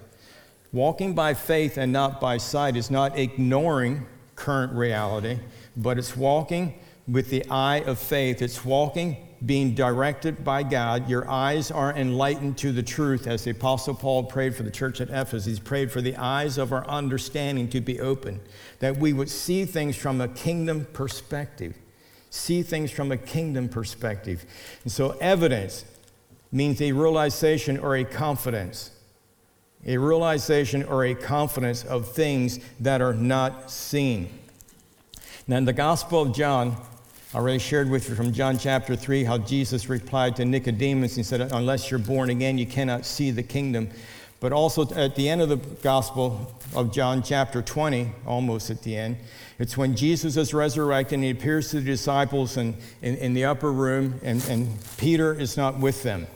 Walking 0.73 1.15
by 1.15 1.35
faith 1.35 1.79
and 1.79 1.93
not 1.93 2.21
by 2.21 2.39
sight 2.39 2.77
is 2.77 2.91
not 2.91 3.17
ignoring 3.17 4.07
current 4.35 4.73
reality, 4.73 5.39
but 5.77 5.99
it's 5.99 6.17
walking 6.17 6.75
with 7.07 7.31
the 7.31 7.49
eye 7.49 7.83
of 7.87 7.99
faith. 7.99 8.43
It's 8.43 8.65
walking 8.65 9.29
being 9.45 9.75
directed 9.75 10.45
by 10.45 10.63
God. 10.63 11.09
Your 11.09 11.29
eyes 11.29 11.71
are 11.71 11.97
enlightened 11.97 12.59
to 12.59 12.73
the 12.73 12.83
truth, 12.83 13.27
as 13.27 13.45
the 13.45 13.53
Apostle 13.53 13.95
Paul 13.95 14.25
prayed 14.25 14.55
for 14.55 14.63
the 14.63 14.71
church 14.71 15.01
at 15.01 15.09
Ephesus. 15.09 15.47
He's 15.47 15.61
prayed 15.61 15.91
for 15.91 16.03
the 16.03 16.17
eyes 16.17 16.59
of 16.59 16.73
our 16.73 16.87
understanding 16.87 17.69
to 17.71 17.81
be 17.81 18.01
open, 18.01 18.41
that 18.81 18.99
we 18.99 19.13
would 19.13 19.31
see 19.31 19.65
things 19.65 19.97
from 19.97 20.21
a 20.21 20.29
kingdom 20.29 20.87
perspective. 20.93 21.75
See 22.29 22.63
things 22.63 22.91
from 22.91 23.11
a 23.11 23.17
kingdom 23.17 23.69
perspective. 23.69 24.45
And 24.85 24.93
so, 24.93 25.17
evidence 25.21 25.85
means 26.53 26.81
a 26.81 26.93
realization 26.93 27.79
or 27.79 27.97
a 27.97 28.05
confidence. 28.05 28.91
A 29.87 29.97
realization 29.97 30.85
or 30.85 31.05
a 31.07 31.15
confidence 31.15 31.85
of 31.85 32.13
things 32.13 32.61
that 32.79 33.01
are 33.01 33.15
not 33.15 33.71
seen. 33.71 34.29
Now, 35.49 35.57
in 35.57 35.65
the 35.65 35.73
Gospel 35.73 36.23
of 36.23 36.35
John, 36.35 36.77
I 37.33 37.39
already 37.39 37.61
shared 37.61 37.89
with 37.89 38.09
you 38.09 38.17
from 38.17 38.33
John 38.33 38.59
chapter 38.59 38.97
3 38.97 39.23
how 39.23 39.39
Jesus 39.39 39.89
replied 39.89 40.35
to 40.37 40.45
Nicodemus 40.45 41.17
and 41.17 41.25
said, 41.25 41.41
Unless 41.41 41.89
you're 41.89 42.01
born 42.01 42.29
again, 42.29 42.59
you 42.59 42.67
cannot 42.67 43.07
see 43.07 43.31
the 43.31 43.45
kingdom. 43.45 43.89
But 44.41 44.53
also 44.53 44.83
at 44.95 45.15
the 45.15 45.29
end 45.29 45.41
of 45.41 45.49
the 45.49 45.57
Gospel 45.57 46.53
of 46.75 46.93
John 46.93 47.23
chapter 47.23 47.63
20, 47.63 48.11
almost 48.27 48.69
at 48.71 48.83
the 48.83 48.97
end, 48.97 49.17
it's 49.61 49.77
when 49.77 49.95
Jesus 49.95 50.37
is 50.37 50.53
resurrected 50.53 51.15
and 51.15 51.23
he 51.23 51.31
appears 51.31 51.71
to 51.71 51.77
the 51.77 51.87
disciples 51.87 52.57
in, 52.57 52.75
in, 53.01 53.15
in 53.19 53.35
the 53.35 53.45
upper 53.45 53.71
room, 53.71 54.19
and, 54.25 54.45
and 54.49 54.69
Peter 54.97 55.33
is 55.33 55.57
not 55.57 55.79
with 55.79 56.03
them. 56.03 56.27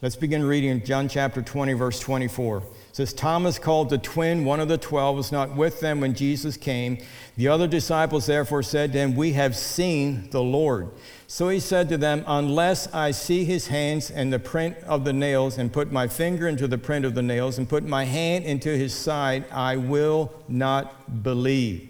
Let's 0.00 0.16
begin 0.16 0.42
reading 0.42 0.84
John 0.84 1.08
chapter 1.08 1.42
20, 1.42 1.74
verse 1.74 2.00
24 2.00 2.64
says 2.92 3.14
Thomas 3.14 3.58
called 3.58 3.88
the 3.88 3.96
twin, 3.96 4.44
one 4.44 4.60
of 4.60 4.68
the 4.68 4.76
twelve, 4.76 5.16
was 5.16 5.32
not 5.32 5.56
with 5.56 5.80
them 5.80 6.00
when 6.00 6.14
Jesus 6.14 6.58
came. 6.58 6.98
The 7.38 7.48
other 7.48 7.66
disciples 7.66 8.26
therefore 8.26 8.62
said 8.62 8.92
to 8.92 8.98
him, 8.98 9.16
We 9.16 9.32
have 9.32 9.56
seen 9.56 10.28
the 10.30 10.42
Lord. 10.42 10.90
So 11.26 11.48
he 11.48 11.58
said 11.58 11.88
to 11.88 11.96
them, 11.96 12.22
Unless 12.26 12.92
I 12.92 13.12
see 13.12 13.44
his 13.44 13.68
hands 13.68 14.10
and 14.10 14.30
the 14.30 14.38
print 14.38 14.76
of 14.84 15.06
the 15.06 15.14
nails, 15.14 15.56
and 15.56 15.72
put 15.72 15.90
my 15.90 16.06
finger 16.06 16.46
into 16.46 16.68
the 16.68 16.76
print 16.76 17.06
of 17.06 17.14
the 17.14 17.22
nails, 17.22 17.56
and 17.56 17.66
put 17.66 17.82
my 17.82 18.04
hand 18.04 18.44
into 18.44 18.76
his 18.76 18.94
side, 18.94 19.46
I 19.50 19.76
will 19.76 20.30
not 20.46 21.22
believe. 21.22 21.88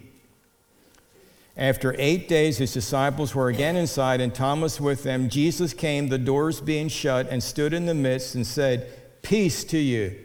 After 1.57 1.93
eight 1.99 2.29
days, 2.29 2.59
his 2.59 2.71
disciples 2.71 3.35
were 3.35 3.49
again 3.49 3.75
inside, 3.75 4.21
and 4.21 4.33
Thomas 4.33 4.79
with 4.79 5.03
them. 5.03 5.27
Jesus 5.27 5.73
came, 5.73 6.07
the 6.07 6.17
doors 6.17 6.61
being 6.61 6.87
shut, 6.87 7.27
and 7.29 7.43
stood 7.43 7.73
in 7.73 7.85
the 7.85 7.93
midst 7.93 8.35
and 8.35 8.47
said, 8.47 9.21
Peace 9.21 9.65
to 9.65 9.77
you. 9.77 10.17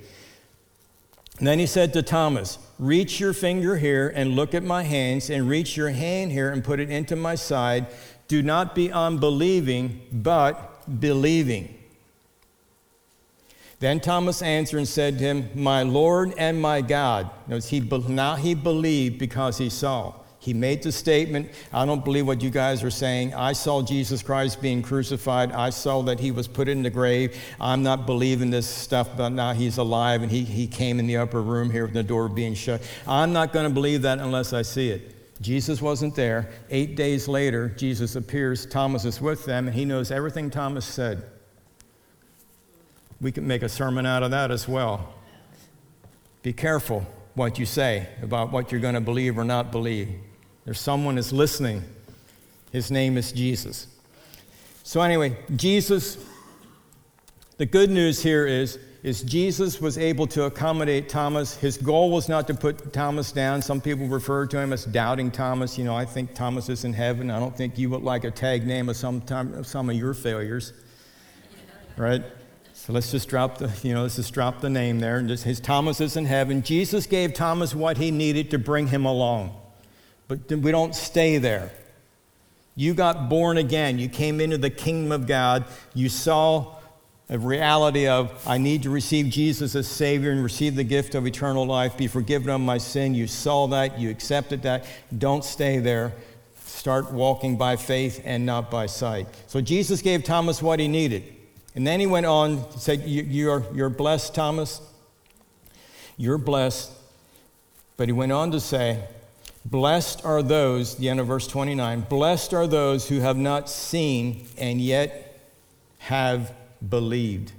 And 1.38 1.46
then 1.46 1.58
he 1.58 1.66
said 1.66 1.92
to 1.92 2.02
Thomas, 2.02 2.58
Reach 2.78 3.20
your 3.20 3.32
finger 3.32 3.76
here 3.76 4.12
and 4.14 4.36
look 4.36 4.54
at 4.54 4.62
my 4.62 4.82
hands, 4.82 5.30
and 5.30 5.48
reach 5.48 5.76
your 5.76 5.90
hand 5.90 6.32
here 6.32 6.50
and 6.50 6.62
put 6.64 6.80
it 6.80 6.90
into 6.90 7.16
my 7.16 7.34
side. 7.34 7.86
Do 8.26 8.42
not 8.42 8.74
be 8.74 8.92
unbelieving, 8.92 10.00
but 10.12 11.00
believing. 11.00 11.74
Then 13.80 14.00
Thomas 14.00 14.42
answered 14.42 14.78
and 14.78 14.88
said 14.88 15.18
to 15.18 15.24
him, 15.24 15.50
My 15.54 15.82
Lord 15.82 16.34
and 16.36 16.60
my 16.60 16.80
God. 16.80 17.30
Notice 17.46 17.68
he, 17.68 17.80
now 17.80 18.34
he 18.34 18.54
believed 18.54 19.18
because 19.18 19.58
he 19.58 19.70
saw. 19.70 20.14
He 20.40 20.54
made 20.54 20.82
the 20.82 20.92
statement, 20.92 21.50
I 21.72 21.84
don't 21.84 22.04
believe 22.04 22.26
what 22.26 22.42
you 22.42 22.50
guys 22.50 22.84
are 22.84 22.90
saying. 22.90 23.34
I 23.34 23.52
saw 23.52 23.82
Jesus 23.82 24.22
Christ 24.22 24.62
being 24.62 24.82
crucified. 24.82 25.50
I 25.50 25.70
saw 25.70 26.02
that 26.02 26.20
he 26.20 26.30
was 26.30 26.46
put 26.46 26.68
in 26.68 26.82
the 26.82 26.90
grave. 26.90 27.36
I'm 27.60 27.82
not 27.82 28.06
believing 28.06 28.50
this 28.50 28.66
stuff, 28.66 29.16
but 29.16 29.30
now 29.30 29.52
he's 29.52 29.78
alive 29.78 30.22
and 30.22 30.30
he, 30.30 30.44
he 30.44 30.68
came 30.68 31.00
in 31.00 31.08
the 31.08 31.16
upper 31.16 31.42
room 31.42 31.70
here 31.70 31.86
with 31.86 31.94
the 31.94 32.04
door 32.04 32.28
being 32.28 32.54
shut. 32.54 32.80
I'm 33.06 33.32
not 33.32 33.52
going 33.52 33.68
to 33.68 33.74
believe 33.74 34.02
that 34.02 34.20
unless 34.20 34.52
I 34.52 34.62
see 34.62 34.90
it. 34.90 35.14
Jesus 35.40 35.82
wasn't 35.82 36.14
there. 36.14 36.50
Eight 36.70 36.96
days 36.96 37.28
later, 37.28 37.68
Jesus 37.70 38.16
appears. 38.16 38.64
Thomas 38.66 39.04
is 39.04 39.20
with 39.20 39.44
them, 39.44 39.66
and 39.66 39.74
he 39.74 39.84
knows 39.84 40.10
everything 40.10 40.50
Thomas 40.50 40.84
said. 40.84 41.22
We 43.20 43.32
can 43.32 43.46
make 43.46 43.62
a 43.62 43.68
sermon 43.68 44.06
out 44.06 44.22
of 44.22 44.30
that 44.30 44.50
as 44.50 44.68
well. 44.68 45.14
Be 46.42 46.52
careful 46.52 47.06
what 47.34 47.58
you 47.58 47.66
say 47.66 48.08
about 48.22 48.50
what 48.52 48.72
you're 48.72 48.80
going 48.80 48.94
to 48.94 49.00
believe 49.00 49.38
or 49.38 49.44
not 49.44 49.70
believe. 49.70 50.08
There's 50.68 50.78
someone 50.78 51.16
is 51.16 51.32
listening. 51.32 51.82
His 52.72 52.90
name 52.90 53.16
is 53.16 53.32
Jesus. 53.32 53.86
So 54.82 55.00
anyway, 55.00 55.34
Jesus 55.56 56.18
the 57.56 57.64
good 57.64 57.88
news 57.88 58.22
here 58.22 58.46
is 58.46 58.78
is 59.02 59.22
Jesus 59.22 59.80
was 59.80 59.96
able 59.96 60.26
to 60.26 60.42
accommodate 60.42 61.08
Thomas. 61.08 61.56
His 61.56 61.78
goal 61.78 62.10
was 62.10 62.28
not 62.28 62.46
to 62.48 62.54
put 62.54 62.92
Thomas 62.92 63.32
down. 63.32 63.62
Some 63.62 63.80
people 63.80 64.08
refer 64.08 64.44
to 64.44 64.58
him 64.58 64.74
as 64.74 64.84
doubting 64.84 65.30
Thomas. 65.30 65.78
You 65.78 65.84
know, 65.84 65.96
I 65.96 66.04
think 66.04 66.34
Thomas 66.34 66.68
is 66.68 66.84
in 66.84 66.92
heaven. 66.92 67.30
I 67.30 67.40
don't 67.40 67.56
think 67.56 67.78
you 67.78 67.88
would 67.88 68.02
like 68.02 68.24
a 68.24 68.30
tag 68.30 68.66
name 68.66 68.90
of 68.90 68.96
some, 68.98 69.22
time, 69.22 69.64
some 69.64 69.88
of 69.88 69.96
your 69.96 70.12
failures. 70.12 70.74
Right? 71.96 72.22
So 72.74 72.92
let's 72.92 73.10
just 73.10 73.30
drop 73.30 73.56
the, 73.56 73.72
you 73.82 73.94
know, 73.94 74.02
let's 74.02 74.16
just 74.16 74.34
drop 74.34 74.60
the 74.60 74.68
name 74.68 75.00
there. 75.00 75.16
And 75.16 75.28
just, 75.28 75.44
his 75.44 75.60
Thomas 75.60 76.02
is 76.02 76.18
in 76.18 76.26
heaven. 76.26 76.62
Jesus 76.62 77.06
gave 77.06 77.32
Thomas 77.32 77.74
what 77.74 77.96
he 77.96 78.10
needed 78.10 78.50
to 78.50 78.58
bring 78.58 78.88
him 78.88 79.06
along. 79.06 79.58
But 80.28 80.50
we 80.50 80.70
don't 80.70 80.94
stay 80.94 81.38
there. 81.38 81.72
You 82.76 82.94
got 82.94 83.28
born 83.28 83.56
again. 83.56 83.98
You 83.98 84.08
came 84.08 84.40
into 84.40 84.58
the 84.58 84.70
kingdom 84.70 85.10
of 85.10 85.26
God. 85.26 85.64
You 85.94 86.08
saw 86.08 86.76
a 87.30 87.38
reality 87.38 88.06
of, 88.06 88.46
I 88.46 88.58
need 88.58 88.84
to 88.84 88.90
receive 88.90 89.28
Jesus 89.28 89.74
as 89.74 89.88
Savior 89.88 90.30
and 90.30 90.42
receive 90.42 90.76
the 90.76 90.84
gift 90.84 91.14
of 91.14 91.26
eternal 91.26 91.66
life, 91.66 91.96
be 91.96 92.06
forgiven 92.06 92.50
of 92.50 92.60
my 92.60 92.78
sin. 92.78 93.14
You 93.14 93.26
saw 93.26 93.66
that. 93.68 93.98
You 93.98 94.10
accepted 94.10 94.62
that. 94.62 94.84
Don't 95.16 95.44
stay 95.44 95.78
there. 95.78 96.14
Start 96.64 97.12
walking 97.12 97.56
by 97.56 97.76
faith 97.76 98.22
and 98.24 98.46
not 98.46 98.70
by 98.70 98.86
sight. 98.86 99.26
So 99.46 99.60
Jesus 99.60 100.00
gave 100.00 100.22
Thomas 100.22 100.62
what 100.62 100.78
he 100.78 100.88
needed. 100.88 101.24
And 101.74 101.86
then 101.86 102.00
he 102.00 102.06
went 102.06 102.26
on, 102.26 102.70
said, 102.78 103.02
You're, 103.04 103.64
you're 103.74 103.90
blessed, 103.90 104.34
Thomas. 104.34 104.80
You're 106.16 106.38
blessed. 106.38 106.92
But 107.96 108.08
he 108.08 108.12
went 108.12 108.32
on 108.32 108.52
to 108.52 108.60
say, 108.60 109.04
Blessed 109.70 110.24
are 110.24 110.42
those, 110.42 110.94
the 110.94 111.10
end 111.10 111.20
of 111.20 111.26
verse 111.26 111.46
29, 111.46 112.06
blessed 112.08 112.54
are 112.54 112.66
those 112.66 113.06
who 113.06 113.20
have 113.20 113.36
not 113.36 113.68
seen 113.68 114.46
and 114.56 114.80
yet 114.80 115.42
have 115.98 116.54
believed. 116.88 117.52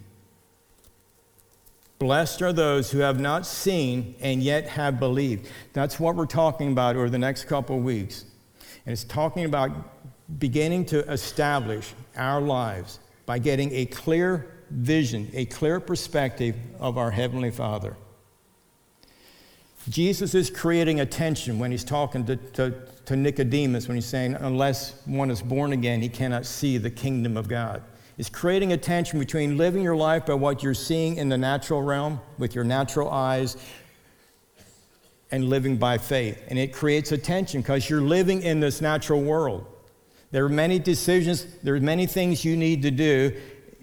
Blessed 2.00 2.42
are 2.42 2.52
those 2.52 2.90
who 2.90 2.98
have 2.98 3.20
not 3.20 3.46
seen 3.46 4.16
and 4.22 4.42
yet 4.42 4.68
have 4.70 5.00
believed. 5.00 5.50
That's 5.74 6.00
what 6.00 6.16
we're 6.16 6.26
talking 6.26 6.72
about 6.72 6.96
over 6.96 7.12
the 7.12 7.20
next 7.20 7.44
couple 7.44 7.78
of 7.78 7.84
weeks. 7.84 8.26
And 8.88 8.94
it's 8.94 9.04
talking 9.04 9.46
about 9.46 9.70
beginning 10.40 10.86
to 10.86 11.08
establish 11.12 11.94
our 12.16 12.42
lives 12.42 13.00
by 13.28 13.38
getting 13.38 13.72
a 13.72 13.86
clear 13.86 14.52
vision, 14.72 15.30
a 15.34 15.46
clear 15.46 15.80
perspective 15.80 16.56
of 16.80 16.98
our 16.98 17.12
Heavenly 17.12 17.52
Father. 17.52 17.96
Jesus 19.88 20.36
is 20.36 20.50
creating 20.50 21.00
a 21.00 21.06
tension 21.06 21.58
when 21.58 21.72
he's 21.72 21.84
talking 21.84 22.26
to, 22.26 22.36
to, 22.36 22.74
to, 23.06 23.16
Nicodemus, 23.16 23.88
when 23.88 23.96
he's 23.96 24.06
saying, 24.06 24.36
unless 24.36 24.94
one 25.06 25.32
is 25.32 25.42
born 25.42 25.72
again, 25.72 26.02
he 26.02 26.10
cannot 26.10 26.46
see 26.46 26.78
the 26.78 26.92
kingdom 26.92 27.38
of 27.38 27.48
God. 27.48 27.82
It's 28.18 28.30
creating 28.30 28.74
a 28.74 28.78
tension 28.78 29.18
between 29.18 29.58
living 29.58 29.82
your 29.82 29.96
life 29.96 30.26
by 30.26 30.34
what 30.34 30.62
you're 30.62 30.74
seeing 30.74 31.16
in 31.16 31.30
the 31.30 31.38
natural 31.38 31.82
realm 31.82 32.20
with 32.38 32.54
your 32.54 32.66
natural 32.66 33.10
eyes 33.10 33.56
and 35.32 35.50
living 35.50 35.78
by 35.78 35.98
faith. 35.98 36.44
And 36.50 36.60
it 36.60 36.74
creates 36.74 37.14
a 37.14 37.18
tension 37.18 37.62
because 37.62 37.90
you're 37.90 38.02
living 38.02 38.44
in 38.44 38.60
this 38.60 38.82
natural 38.82 39.22
world. 39.22 39.66
There 40.32 40.44
are 40.44 40.50
many 40.50 40.80
decisions, 40.80 41.46
there 41.64 41.76
are 41.76 41.80
many 41.80 42.06
things 42.06 42.44
you 42.44 42.58
need 42.58 42.82
to 42.82 42.92
do, 42.92 43.36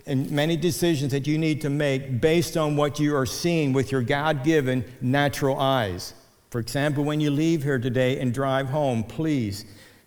and 0.07 0.31
many 0.31 0.57
decisions 0.57 1.11
that 1.13 1.27
you 1.27 1.37
need 1.37 1.61
to 1.63 1.71
make 1.71 2.21
based 2.21 2.57
on 2.57 2.77
what 2.77 3.01
you 3.01 3.17
are 3.17 3.27
seeing 3.27 3.73
with 3.73 3.91
your 3.91 4.03
God 4.03 4.45
given 4.45 4.85
natural 5.01 5.59
eyes. 5.59 6.15
For 6.51 6.61
example, 6.61 7.05
when 7.05 7.21
you 7.21 7.31
leave 7.31 7.65
here 7.65 7.79
today 7.79 8.21
and 8.21 8.33
drive 8.33 8.69
home, 8.69 9.03
please, 9.03 9.65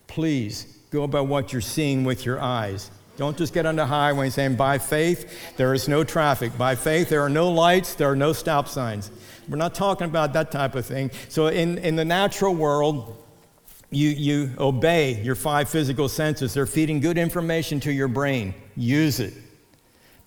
please 0.08 0.78
go 0.90 1.06
by 1.06 1.22
what 1.22 1.52
you're 1.52 1.62
seeing 1.62 2.06
with 2.06 2.26
your 2.26 2.40
eyes. 2.40 2.92
Don't 3.18 3.38
just 3.38 3.54
get 3.54 3.66
on 3.66 3.76
the 3.76 3.86
highway 3.86 4.28
and 4.28 4.34
saying, 4.34 4.56
by 4.56 4.78
faith, 4.78 5.58
there 5.58 5.74
is 5.74 5.90
no 5.90 6.06
traffic. 6.06 6.58
By 6.58 6.76
faith, 6.76 7.10
there 7.10 7.22
are 7.22 7.30
no 7.30 7.52
lights, 7.52 7.96
there 7.96 8.10
are 8.10 8.16
no 8.16 8.32
stop 8.32 8.70
signs. 8.70 9.12
We're 9.50 9.58
not 9.58 9.76
talking 9.76 10.06
about 10.06 10.32
that 10.34 10.52
type 10.52 10.76
of 10.76 10.86
thing. 10.86 11.12
So, 11.28 11.48
in, 11.48 11.80
in 11.80 11.98
the 11.98 12.06
natural 12.06 12.56
world, 12.56 13.22
you, 13.90 14.10
you 14.10 14.52
obey 14.58 15.22
your 15.22 15.36
five 15.36 15.68
physical 15.68 16.08
senses. 16.08 16.54
They're 16.54 16.66
feeding 16.66 17.02
good 17.02 17.18
information 17.18 17.82
to 17.82 17.92
your 17.92 18.08
brain. 18.08 18.54
Use 18.78 19.20
it. 19.20 19.34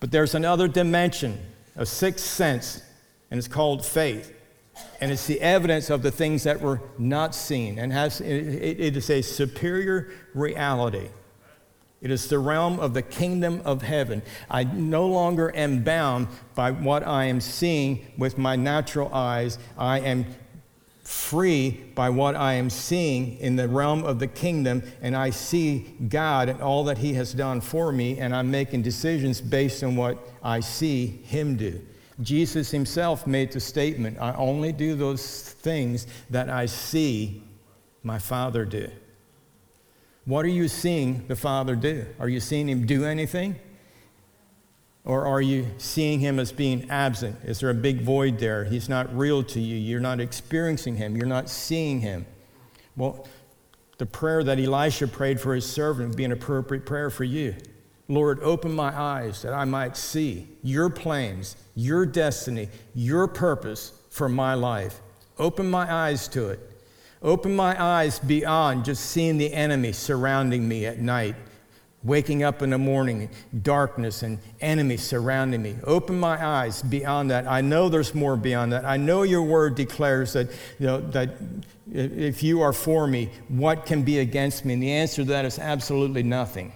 But 0.02 0.10
there's 0.10 0.34
another 0.34 0.66
dimension, 0.66 1.38
a 1.76 1.86
sixth 1.86 2.24
sense, 2.24 2.82
and 3.30 3.38
it's 3.38 3.46
called 3.46 3.86
faith. 3.86 4.34
And 5.00 5.12
it's 5.12 5.28
the 5.28 5.40
evidence 5.40 5.90
of 5.90 6.02
the 6.02 6.10
things 6.10 6.42
that 6.42 6.60
were 6.60 6.80
not 6.98 7.36
seen, 7.36 7.78
and 7.78 7.92
has, 7.92 8.20
it, 8.20 8.26
it 8.26 8.96
is 8.96 9.08
a 9.10 9.22
superior 9.22 10.10
reality. 10.34 11.08
It 12.00 12.10
is 12.10 12.28
the 12.28 12.40
realm 12.40 12.80
of 12.80 12.94
the 12.94 13.02
kingdom 13.02 13.62
of 13.64 13.82
heaven. 13.82 14.22
I 14.50 14.64
no 14.64 15.06
longer 15.06 15.54
am 15.54 15.84
bound 15.84 16.26
by 16.56 16.72
what 16.72 17.06
I 17.06 17.26
am 17.26 17.40
seeing 17.40 18.04
with 18.18 18.36
my 18.36 18.56
natural 18.56 19.08
eyes. 19.14 19.56
I 19.78 20.00
am 20.00 20.26
free 21.12 21.70
by 21.94 22.08
what 22.08 22.34
I 22.34 22.54
am 22.54 22.70
seeing 22.70 23.38
in 23.38 23.54
the 23.54 23.68
realm 23.68 24.02
of 24.04 24.18
the 24.18 24.26
kingdom, 24.26 24.82
and 25.02 25.14
I 25.14 25.30
see 25.30 25.94
God 26.08 26.48
and 26.48 26.62
all 26.62 26.84
that 26.84 26.98
He 26.98 27.12
has 27.14 27.34
done 27.34 27.60
for 27.60 27.92
me, 27.92 28.18
and 28.18 28.34
I'm 28.34 28.50
making 28.50 28.82
decisions 28.82 29.40
based 29.40 29.84
on 29.84 29.94
what 29.94 30.18
I 30.42 30.60
see 30.60 31.06
Him 31.06 31.56
do. 31.56 31.80
Jesus 32.22 32.70
Himself 32.70 33.26
made 33.26 33.52
the 33.52 33.60
statement 33.60 34.18
I 34.20 34.32
only 34.34 34.72
do 34.72 34.94
those 34.94 35.52
things 35.52 36.06
that 36.30 36.48
I 36.48 36.66
see 36.66 37.42
my 38.02 38.18
Father 38.18 38.64
do. 38.64 38.90
What 40.24 40.46
are 40.46 40.48
you 40.48 40.66
seeing 40.66 41.26
the 41.28 41.36
Father 41.36 41.76
do? 41.76 42.06
Are 42.18 42.28
you 42.28 42.40
seeing 42.40 42.68
Him 42.68 42.86
do 42.86 43.04
anything? 43.04 43.56
Or 45.04 45.26
are 45.26 45.42
you 45.42 45.66
seeing 45.78 46.20
him 46.20 46.38
as 46.38 46.52
being 46.52 46.88
absent? 46.88 47.36
Is 47.44 47.60
there 47.60 47.70
a 47.70 47.74
big 47.74 48.02
void 48.02 48.38
there? 48.38 48.64
He's 48.64 48.88
not 48.88 49.14
real 49.16 49.42
to 49.44 49.60
you. 49.60 49.76
You're 49.76 50.00
not 50.00 50.20
experiencing 50.20 50.96
him. 50.96 51.16
You're 51.16 51.26
not 51.26 51.48
seeing 51.48 52.00
him. 52.00 52.24
Well, 52.96 53.26
the 53.98 54.06
prayer 54.06 54.44
that 54.44 54.60
Elisha 54.60 55.08
prayed 55.08 55.40
for 55.40 55.54
his 55.54 55.68
servant 55.68 56.10
would 56.10 56.16
be 56.16 56.24
an 56.24 56.32
appropriate 56.32 56.86
prayer 56.86 57.10
for 57.10 57.24
you. 57.24 57.54
Lord, 58.08 58.40
open 58.40 58.72
my 58.72 58.96
eyes 58.96 59.42
that 59.42 59.52
I 59.52 59.64
might 59.64 59.96
see 59.96 60.48
your 60.62 60.90
plans, 60.90 61.56
your 61.74 62.06
destiny, 62.06 62.68
your 62.94 63.26
purpose 63.26 63.92
for 64.10 64.28
my 64.28 64.54
life. 64.54 65.00
Open 65.38 65.68
my 65.68 65.92
eyes 65.92 66.28
to 66.28 66.50
it. 66.50 66.60
Open 67.22 67.54
my 67.54 67.80
eyes 67.80 68.18
beyond 68.18 68.84
just 68.84 69.06
seeing 69.06 69.38
the 69.38 69.52
enemy 69.52 69.92
surrounding 69.92 70.66
me 70.66 70.86
at 70.86 70.98
night 70.98 71.36
Waking 72.04 72.42
up 72.42 72.62
in 72.62 72.70
the 72.70 72.78
morning, 72.78 73.30
darkness 73.62 74.24
and 74.24 74.38
enemies 74.60 75.02
surrounding 75.04 75.62
me. 75.62 75.76
Open 75.84 76.18
my 76.18 76.44
eyes 76.44 76.82
beyond 76.82 77.30
that. 77.30 77.46
I 77.46 77.60
know 77.60 77.88
there's 77.88 78.12
more 78.12 78.36
beyond 78.36 78.72
that. 78.72 78.84
I 78.84 78.96
know 78.96 79.22
your 79.22 79.42
word 79.42 79.76
declares 79.76 80.32
that, 80.32 80.50
you 80.80 80.86
know, 80.86 81.00
that 81.10 81.30
if 81.92 82.42
you 82.42 82.60
are 82.60 82.72
for 82.72 83.06
me, 83.06 83.30
what 83.46 83.86
can 83.86 84.02
be 84.02 84.18
against 84.18 84.64
me? 84.64 84.74
And 84.74 84.82
the 84.82 84.90
answer 84.90 85.22
to 85.22 85.28
that 85.28 85.44
is 85.44 85.60
absolutely 85.60 86.24
nothing. 86.24 86.72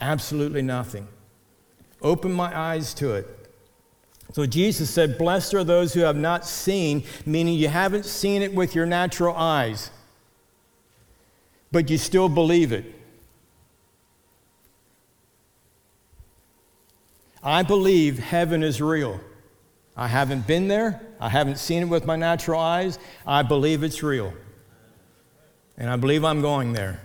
Absolutely 0.00 0.62
nothing. 0.62 1.08
Open 2.00 2.32
my 2.32 2.56
eyes 2.56 2.94
to 2.94 3.14
it. 3.14 3.26
So 4.32 4.46
Jesus 4.46 4.88
said, 4.88 5.18
Blessed 5.18 5.54
are 5.54 5.64
those 5.64 5.94
who 5.94 6.00
have 6.00 6.16
not 6.16 6.46
seen, 6.46 7.04
meaning 7.26 7.54
you 7.54 7.68
haven't 7.68 8.06
seen 8.06 8.42
it 8.42 8.54
with 8.54 8.74
your 8.74 8.86
natural 8.86 9.34
eyes, 9.34 9.90
but 11.70 11.90
you 11.90 11.98
still 11.98 12.28
believe 12.28 12.72
it. 12.72 13.01
I 17.42 17.62
believe 17.62 18.18
heaven 18.18 18.62
is 18.62 18.80
real. 18.80 19.20
I 19.96 20.08
haven't 20.08 20.46
been 20.46 20.68
there, 20.68 21.00
I 21.20 21.28
haven't 21.28 21.58
seen 21.58 21.82
it 21.82 21.86
with 21.86 22.06
my 22.06 22.16
natural 22.16 22.60
eyes. 22.60 22.98
I 23.26 23.42
believe 23.42 23.82
it's 23.82 24.02
real. 24.02 24.32
And 25.76 25.90
I 25.90 25.96
believe 25.96 26.24
I'm 26.24 26.40
going 26.40 26.72
there. 26.72 27.00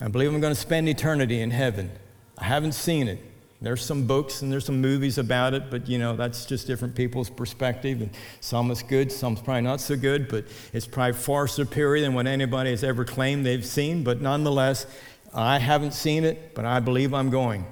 I 0.00 0.08
believe 0.08 0.32
I'm 0.32 0.40
going 0.40 0.54
to 0.54 0.60
spend 0.60 0.88
eternity 0.88 1.40
in 1.40 1.50
heaven. 1.50 1.90
I 2.38 2.44
haven't 2.44 2.72
seen 2.72 3.08
it. 3.08 3.18
There's 3.60 3.82
some 3.82 4.06
books 4.06 4.42
and 4.42 4.52
there's 4.52 4.66
some 4.66 4.80
movies 4.80 5.16
about 5.16 5.54
it, 5.54 5.70
but 5.70 5.88
you 5.88 5.98
know, 5.98 6.16
that's 6.16 6.44
just 6.44 6.66
different 6.66 6.94
people's 6.94 7.30
perspective. 7.30 8.02
And 8.02 8.10
some 8.40 8.70
is 8.70 8.82
good, 8.82 9.10
some's 9.10 9.40
probably 9.40 9.62
not 9.62 9.80
so 9.80 9.96
good, 9.96 10.28
but 10.28 10.44
it's 10.72 10.86
probably 10.86 11.14
far 11.14 11.48
superior 11.48 12.02
than 12.02 12.12
what 12.12 12.26
anybody 12.26 12.70
has 12.70 12.84
ever 12.84 13.04
claimed 13.04 13.46
they've 13.46 13.64
seen. 13.64 14.04
But 14.04 14.20
nonetheless, 14.20 14.86
I 15.32 15.58
haven't 15.58 15.94
seen 15.94 16.24
it, 16.24 16.54
but 16.54 16.66
I 16.66 16.80
believe 16.80 17.14
I'm 17.14 17.30
going. 17.30 17.64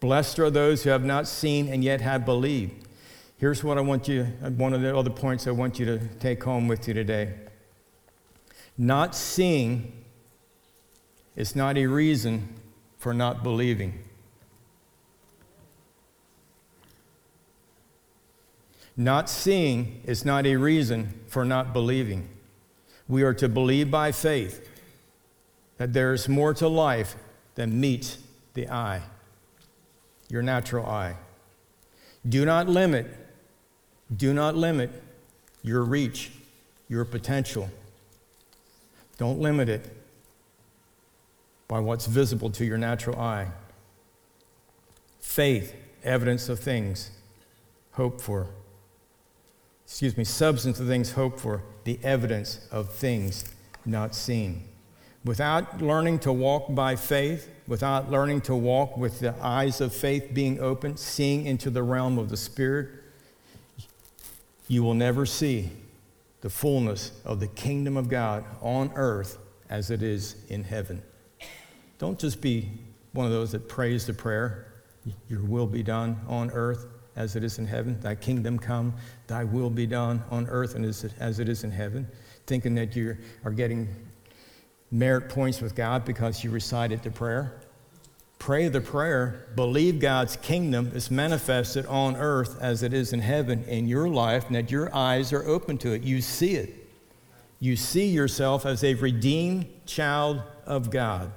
Blessed 0.00 0.38
are 0.38 0.50
those 0.50 0.82
who 0.82 0.90
have 0.90 1.04
not 1.04 1.26
seen 1.26 1.68
and 1.68 1.82
yet 1.82 2.00
have 2.00 2.24
believed. 2.24 2.86
Here's 3.38 3.64
what 3.64 3.78
I 3.78 3.80
want 3.80 4.08
you, 4.08 4.24
one 4.24 4.72
of 4.72 4.82
the 4.82 4.96
other 4.96 5.10
points 5.10 5.46
I 5.46 5.50
want 5.50 5.78
you 5.78 5.86
to 5.86 5.98
take 6.18 6.42
home 6.42 6.68
with 6.68 6.86
you 6.86 6.94
today. 6.94 7.34
Not 8.76 9.14
seeing 9.14 10.04
is 11.34 11.56
not 11.56 11.76
a 11.76 11.86
reason 11.86 12.54
for 12.98 13.14
not 13.14 13.42
believing. 13.42 14.02
Not 18.96 19.28
seeing 19.28 20.00
is 20.04 20.24
not 20.24 20.46
a 20.46 20.56
reason 20.56 21.20
for 21.26 21.44
not 21.44 21.72
believing. 21.72 22.28
We 23.08 23.22
are 23.22 23.34
to 23.34 23.48
believe 23.48 23.90
by 23.90 24.12
faith 24.12 24.68
that 25.76 25.92
there 25.92 26.14
is 26.14 26.28
more 26.28 26.54
to 26.54 26.68
life 26.68 27.16
than 27.54 27.78
meets 27.78 28.18
the 28.54 28.70
eye 28.70 29.02
your 30.28 30.42
natural 30.42 30.86
eye. 30.86 31.16
Do 32.28 32.44
not 32.44 32.68
limit, 32.68 33.06
do 34.14 34.34
not 34.34 34.56
limit 34.56 34.90
your 35.62 35.82
reach, 35.82 36.32
your 36.88 37.04
potential. 37.04 37.70
Don't 39.18 39.40
limit 39.40 39.68
it 39.68 39.96
by 41.68 41.80
what's 41.80 42.06
visible 42.06 42.50
to 42.50 42.64
your 42.64 42.78
natural 42.78 43.18
eye. 43.18 43.48
Faith, 45.20 45.74
evidence 46.04 46.48
of 46.48 46.60
things 46.60 47.10
hoped 47.92 48.20
for. 48.20 48.46
Excuse 49.84 50.16
me, 50.16 50.24
substance 50.24 50.80
of 50.80 50.86
things 50.86 51.12
hoped 51.12 51.40
for, 51.40 51.62
the 51.84 51.98
evidence 52.02 52.66
of 52.70 52.92
things 52.92 53.44
not 53.84 54.14
seen. 54.14 54.65
Without 55.26 55.82
learning 55.82 56.20
to 56.20 56.32
walk 56.32 56.72
by 56.72 56.94
faith, 56.94 57.50
without 57.66 58.08
learning 58.08 58.40
to 58.42 58.54
walk 58.54 58.96
with 58.96 59.18
the 59.18 59.34
eyes 59.42 59.80
of 59.80 59.92
faith 59.92 60.30
being 60.32 60.60
open, 60.60 60.96
seeing 60.96 61.46
into 61.46 61.68
the 61.68 61.82
realm 61.82 62.16
of 62.16 62.28
the 62.28 62.36
Spirit, 62.36 62.88
you 64.68 64.84
will 64.84 64.94
never 64.94 65.26
see 65.26 65.70
the 66.42 66.48
fullness 66.48 67.10
of 67.24 67.40
the 67.40 67.48
kingdom 67.48 67.96
of 67.96 68.08
God 68.08 68.44
on 68.62 68.92
earth 68.94 69.38
as 69.68 69.90
it 69.90 70.00
is 70.00 70.36
in 70.48 70.62
heaven. 70.62 71.02
Don't 71.98 72.20
just 72.20 72.40
be 72.40 72.70
one 73.12 73.26
of 73.26 73.32
those 73.32 73.50
that 73.50 73.68
prays 73.68 74.06
the 74.06 74.14
prayer, 74.14 74.72
Your 75.28 75.42
will 75.42 75.66
be 75.66 75.82
done 75.82 76.20
on 76.28 76.52
earth 76.52 76.86
as 77.16 77.34
it 77.34 77.42
is 77.42 77.58
in 77.58 77.66
heaven. 77.66 77.98
Thy 78.00 78.14
kingdom 78.14 78.60
come, 78.60 78.94
thy 79.26 79.42
will 79.42 79.70
be 79.70 79.88
done 79.88 80.22
on 80.30 80.46
earth 80.46 80.76
and 80.76 80.84
as 80.84 81.40
it 81.40 81.48
is 81.48 81.64
in 81.64 81.72
heaven. 81.72 82.06
Thinking 82.46 82.76
that 82.76 82.94
you 82.94 83.16
are 83.44 83.50
getting 83.50 83.88
merit 84.90 85.28
points 85.28 85.60
with 85.60 85.74
God 85.74 86.04
because 86.04 86.44
you 86.44 86.50
recited 86.50 87.02
the 87.02 87.10
prayer. 87.10 87.60
Pray 88.38 88.68
the 88.68 88.80
prayer, 88.80 89.46
believe 89.56 89.98
God's 89.98 90.36
kingdom 90.36 90.92
is 90.94 91.10
manifested 91.10 91.86
on 91.86 92.16
earth 92.16 92.60
as 92.60 92.82
it 92.82 92.92
is 92.92 93.12
in 93.12 93.20
heaven 93.20 93.64
in 93.64 93.88
your 93.88 94.08
life, 94.08 94.46
and 94.46 94.54
that 94.54 94.70
your 94.70 94.94
eyes 94.94 95.32
are 95.32 95.44
open 95.44 95.78
to 95.78 95.92
it. 95.92 96.02
You 96.02 96.20
see 96.20 96.54
it. 96.54 96.88
You 97.58 97.76
see 97.76 98.06
yourself 98.06 98.66
as 98.66 98.84
a 98.84 98.94
redeemed 98.94 99.66
child 99.86 100.42
of 100.66 100.90
God. 100.90 101.32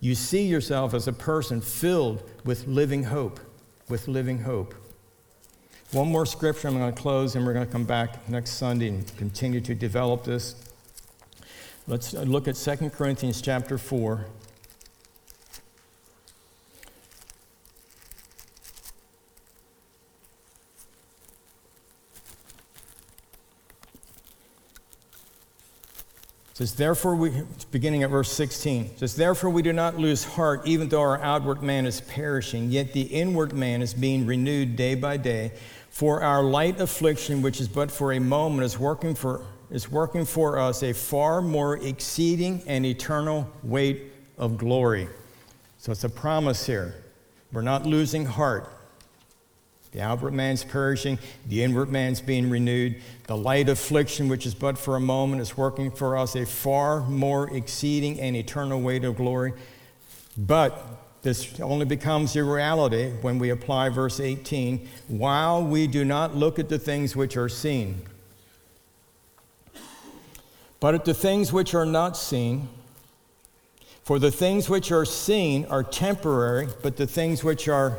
You 0.00 0.14
see 0.14 0.46
yourself 0.46 0.94
as 0.94 1.08
a 1.08 1.12
person 1.12 1.60
filled 1.60 2.28
with 2.44 2.66
living 2.66 3.04
hope, 3.04 3.40
with 3.88 4.08
living 4.08 4.40
hope. 4.40 4.74
One 5.92 6.08
more 6.08 6.26
scripture, 6.26 6.68
I'm 6.68 6.76
going 6.76 6.92
to 6.92 7.00
close, 7.00 7.36
and 7.36 7.46
we're 7.46 7.52
going 7.52 7.66
to 7.66 7.72
come 7.72 7.84
back 7.84 8.28
next 8.28 8.52
Sunday 8.52 8.88
and 8.88 9.16
continue 9.16 9.60
to 9.60 9.74
develop 9.74 10.24
this. 10.24 10.54
Let's 11.88 12.12
look 12.14 12.46
at 12.46 12.54
2 12.54 12.90
Corinthians 12.90 13.42
chapter 13.42 13.76
4. 13.76 14.24
It 26.52 26.56
says, 26.56 26.74
therefore, 26.76 27.16
we, 27.16 27.32
beginning 27.72 28.04
at 28.04 28.10
verse 28.10 28.30
16, 28.30 28.98
says, 28.98 29.16
therefore 29.16 29.50
we 29.50 29.62
do 29.62 29.72
not 29.72 29.96
lose 29.98 30.22
heart, 30.22 30.64
even 30.64 30.88
though 30.88 31.00
our 31.00 31.20
outward 31.20 31.64
man 31.64 31.84
is 31.84 32.00
perishing, 32.02 32.70
yet 32.70 32.92
the 32.92 33.02
inward 33.02 33.54
man 33.54 33.82
is 33.82 33.92
being 33.92 34.24
renewed 34.24 34.76
day 34.76 34.94
by 34.94 35.16
day. 35.16 35.52
For 35.90 36.22
our 36.22 36.44
light 36.44 36.80
affliction, 36.80 37.42
which 37.42 37.60
is 37.60 37.66
but 37.66 37.90
for 37.90 38.12
a 38.12 38.20
moment, 38.20 38.64
is 38.64 38.78
working 38.78 39.16
for 39.16 39.40
is 39.72 39.90
working 39.90 40.24
for 40.24 40.58
us 40.58 40.82
a 40.82 40.92
far 40.92 41.40
more 41.40 41.78
exceeding 41.78 42.62
and 42.66 42.84
eternal 42.84 43.50
weight 43.62 44.12
of 44.36 44.58
glory. 44.58 45.08
So 45.78 45.90
it's 45.90 46.04
a 46.04 46.10
promise 46.10 46.66
here. 46.66 46.94
We're 47.52 47.62
not 47.62 47.86
losing 47.86 48.26
heart. 48.26 48.68
The 49.92 50.00
outward 50.00 50.32
man's 50.32 50.62
perishing, 50.62 51.18
the 51.46 51.62
inward 51.62 51.90
man's 51.90 52.20
being 52.20 52.48
renewed. 52.48 52.96
The 53.26 53.36
light 53.36 53.68
affliction, 53.68 54.28
which 54.28 54.46
is 54.46 54.54
but 54.54 54.78
for 54.78 54.96
a 54.96 55.00
moment, 55.00 55.42
is 55.42 55.56
working 55.56 55.90
for 55.90 56.16
us 56.16 56.36
a 56.36 56.46
far 56.46 57.00
more 57.00 57.54
exceeding 57.54 58.20
and 58.20 58.36
eternal 58.36 58.80
weight 58.80 59.04
of 59.04 59.16
glory. 59.16 59.52
But 60.36 60.82
this 61.22 61.60
only 61.60 61.86
becomes 61.86 62.36
a 62.36 62.44
reality 62.44 63.10
when 63.20 63.38
we 63.38 63.50
apply 63.50 63.88
verse 63.88 64.18
18 64.18 64.88
while 65.08 65.64
we 65.64 65.86
do 65.86 66.04
not 66.04 66.36
look 66.36 66.58
at 66.58 66.68
the 66.68 66.78
things 66.78 67.14
which 67.14 67.36
are 67.36 67.48
seen, 67.48 68.02
but 70.82 70.96
at 70.96 71.04
the 71.04 71.14
things 71.14 71.52
which 71.52 71.76
are 71.76 71.86
not 71.86 72.16
seen. 72.16 72.68
For 74.02 74.18
the 74.18 74.32
things 74.32 74.68
which 74.68 74.90
are 74.90 75.04
seen 75.04 75.64
are 75.66 75.84
temporary, 75.84 76.66
but 76.82 76.96
the 76.96 77.06
things 77.06 77.44
which 77.44 77.68
are 77.68 77.98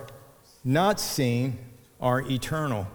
not 0.66 1.00
seen 1.00 1.60
are 2.02 2.20
eternal. 2.30 2.86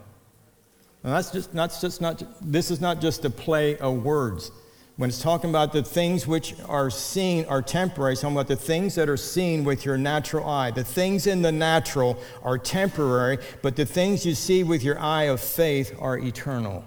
That's 1.03 1.31
just, 1.31 1.55
that's 1.55 1.81
just 1.81 2.03
not, 2.03 2.23
this 2.43 2.71
is 2.71 2.83
not 2.83 3.01
just 3.01 3.25
a 3.25 3.31
play 3.31 3.79
of 3.79 4.05
words. 4.05 4.51
When 4.97 5.09
it's 5.09 5.23
talking 5.23 5.49
about 5.49 5.73
the 5.73 5.83
things 5.83 6.27
which 6.27 6.55
are 6.67 6.91
seen 6.91 7.47
are 7.47 7.63
temporary, 7.63 8.13
it's 8.13 8.21
talking 8.21 8.37
about 8.37 8.49
the 8.49 8.57
things 8.57 8.95
that 8.97 9.09
are 9.09 9.17
seen 9.17 9.65
with 9.65 9.87
your 9.87 9.97
natural 9.97 10.47
eye. 10.47 10.71
The 10.71 10.85
things 10.85 11.27
in 11.27 11.41
the 11.41 11.53
natural 11.53 12.19
are 12.43 12.59
temporary, 12.59 13.39
but 13.63 13.75
the 13.75 13.87
things 13.87 14.27
you 14.27 14.35
see 14.35 14.65
with 14.65 14.83
your 14.83 14.99
eye 14.99 15.29
of 15.29 15.41
faith 15.41 15.97
are 15.99 16.19
eternal. 16.19 16.85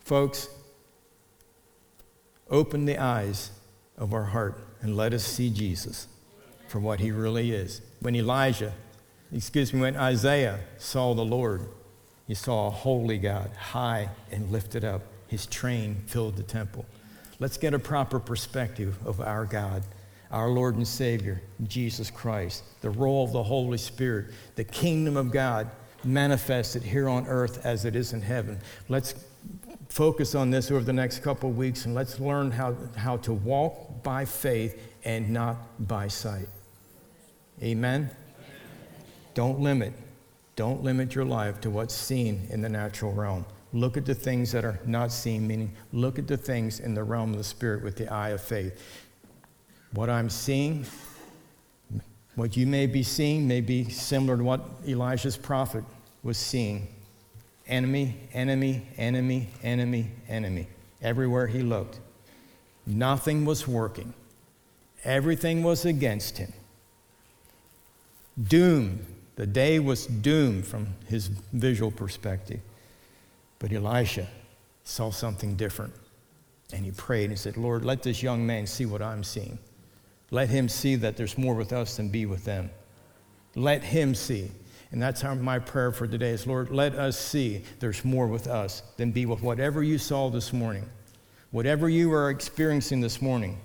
Folks, 0.00 0.48
open 2.50 2.84
the 2.84 2.98
eyes 2.98 3.50
of 3.96 4.12
our 4.12 4.24
heart 4.24 4.66
and 4.80 4.96
let 4.96 5.12
us 5.14 5.24
see 5.24 5.50
Jesus 5.50 6.08
for 6.68 6.78
what 6.78 7.00
he 7.00 7.10
really 7.10 7.52
is. 7.52 7.80
When 8.00 8.16
Elijah 8.16 8.72
excuse 9.34 9.72
me, 9.72 9.80
when 9.80 9.96
Isaiah 9.96 10.60
saw 10.78 11.14
the 11.14 11.24
Lord, 11.24 11.68
he 12.26 12.34
saw 12.34 12.68
a 12.68 12.70
holy 12.70 13.18
God, 13.18 13.50
high 13.56 14.08
and 14.30 14.50
lifted 14.50 14.84
up. 14.84 15.02
His 15.28 15.46
train 15.46 16.02
filled 16.06 16.36
the 16.36 16.42
temple. 16.42 16.84
Let's 17.38 17.56
get 17.56 17.74
a 17.74 17.78
proper 17.78 18.18
perspective 18.18 18.98
of 19.06 19.20
our 19.20 19.44
God, 19.44 19.82
our 20.30 20.48
Lord 20.48 20.76
and 20.76 20.86
Savior, 20.86 21.40
Jesus 21.66 22.10
Christ, 22.10 22.64
the 22.82 22.90
role 22.90 23.24
of 23.24 23.32
the 23.32 23.42
Holy 23.42 23.78
Spirit, 23.78 24.26
the 24.56 24.64
kingdom 24.64 25.16
of 25.16 25.30
God 25.30 25.70
manifested 26.02 26.82
here 26.82 27.08
on 27.08 27.26
earth 27.26 27.64
as 27.64 27.84
it 27.84 27.94
is 27.94 28.12
in 28.12 28.22
heaven. 28.22 28.58
Let's 28.88 29.14
focus 29.90 30.36
on 30.36 30.50
this 30.50 30.70
over 30.70 30.84
the 30.84 30.92
next 30.92 31.18
couple 31.18 31.50
weeks 31.50 31.84
and 31.84 31.94
let's 31.94 32.20
learn 32.20 32.50
how, 32.50 32.74
how 32.96 33.16
to 33.18 33.32
walk 33.32 34.02
by 34.02 34.24
faith 34.24 34.80
and 35.04 35.28
not 35.28 35.56
by 35.88 36.08
sight. 36.08 36.46
Amen. 37.62 38.08
Don't 39.34 39.60
limit. 39.60 39.92
Don't 40.54 40.82
limit 40.82 41.14
your 41.14 41.24
life 41.24 41.60
to 41.62 41.70
what's 41.70 41.94
seen 41.94 42.46
in 42.50 42.62
the 42.62 42.68
natural 42.68 43.12
realm. 43.12 43.44
Look 43.72 43.96
at 43.96 44.06
the 44.06 44.14
things 44.14 44.52
that 44.52 44.64
are 44.64 44.78
not 44.86 45.12
seen, 45.12 45.46
meaning 45.46 45.72
look 45.92 46.18
at 46.18 46.26
the 46.26 46.36
things 46.36 46.80
in 46.80 46.94
the 46.94 47.02
realm 47.02 47.32
of 47.32 47.38
the 47.38 47.44
Spirit 47.44 47.82
with 47.82 47.96
the 47.96 48.12
eye 48.12 48.30
of 48.30 48.40
faith. 48.40 48.80
What 49.92 50.08
I'm 50.08 50.30
seeing, 50.30 50.86
what 52.36 52.56
you 52.56 52.66
may 52.66 52.86
be 52.86 53.02
seeing, 53.02 53.46
may 53.46 53.60
be 53.60 53.88
similar 53.88 54.36
to 54.36 54.44
what 54.44 54.60
Elijah's 54.86 55.36
prophet 55.36 55.84
was 56.22 56.38
seeing 56.38 56.88
enemy, 57.70 58.16
enemy, 58.34 58.86
enemy, 58.98 59.48
enemy, 59.62 60.10
enemy. 60.28 60.66
Everywhere 61.00 61.46
he 61.46 61.62
looked. 61.62 62.00
Nothing 62.86 63.44
was 63.44 63.66
working, 63.66 64.12
everything 65.04 65.62
was 65.62 65.84
against 65.84 66.38
him. 66.38 66.52
Doomed 68.42 69.06
the 69.40 69.46
day 69.46 69.78
was 69.78 70.06
doomed 70.06 70.66
from 70.66 70.88
his 71.06 71.28
visual 71.54 71.90
perspective. 71.90 72.60
But 73.58 73.72
Elisha 73.72 74.26
saw 74.84 75.10
something 75.10 75.56
different. 75.56 75.94
And 76.74 76.84
he 76.84 76.90
prayed 76.90 77.30
and 77.30 77.38
said, 77.38 77.56
Lord, 77.56 77.82
let 77.82 78.02
this 78.02 78.22
young 78.22 78.46
man 78.46 78.66
see 78.66 78.84
what 78.84 79.00
I'm 79.00 79.24
seeing. 79.24 79.58
Let 80.30 80.50
him 80.50 80.68
see 80.68 80.94
that 80.96 81.16
there's 81.16 81.38
more 81.38 81.54
with 81.54 81.72
us 81.72 81.96
than 81.96 82.10
be 82.10 82.26
with 82.26 82.44
them. 82.44 82.68
Let 83.54 83.82
him 83.82 84.14
see. 84.14 84.50
And 84.92 85.00
that's 85.00 85.20
how 85.20 85.34
my 85.34 85.58
prayer 85.58 85.92
for 85.92 86.06
today 86.06 86.30
is 86.30 86.46
Lord, 86.46 86.70
let 86.70 86.94
us 86.94 87.18
see 87.18 87.62
there's 87.78 88.04
more 88.04 88.26
with 88.26 88.46
us 88.46 88.82
than 88.96 89.12
be 89.12 89.26
with 89.26 89.42
whatever 89.42 89.82
you 89.82 89.98
saw 89.98 90.28
this 90.30 90.52
morning, 90.52 90.88
whatever 91.50 91.88
you 91.88 92.12
are 92.12 92.30
experiencing 92.30 93.00
this 93.00 93.22
morning. 93.22 93.58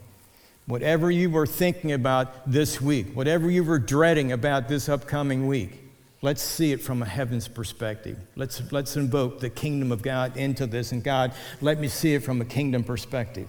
Whatever 0.67 1.11
you 1.11 1.29
were 1.29 1.45
thinking 1.45 1.91
about 1.91 2.49
this 2.51 2.81
week, 2.81 3.15
whatever 3.15 3.51
you 3.51 3.63
were 3.63 3.77
dreading 3.77 4.31
about 4.31 4.67
this 4.67 4.89
upcoming 4.89 5.45
week, 5.45 5.79
let's 6.23 6.41
see 6.41 6.71
it 6.71 6.81
from 6.81 7.03
a 7.03 7.05
heaven's 7.05 7.47
perspective. 7.47 8.17
Let's, 8.35 8.71
let's 8.71 8.95
invoke 8.97 9.39
the 9.39 9.51
kingdom 9.51 9.91
of 9.91 10.01
God 10.01 10.35
into 10.37 10.65
this. 10.65 10.91
And 10.91 11.03
God, 11.03 11.33
let 11.61 11.79
me 11.79 11.87
see 11.87 12.15
it 12.15 12.23
from 12.23 12.41
a 12.41 12.45
kingdom 12.45 12.83
perspective 12.83 13.47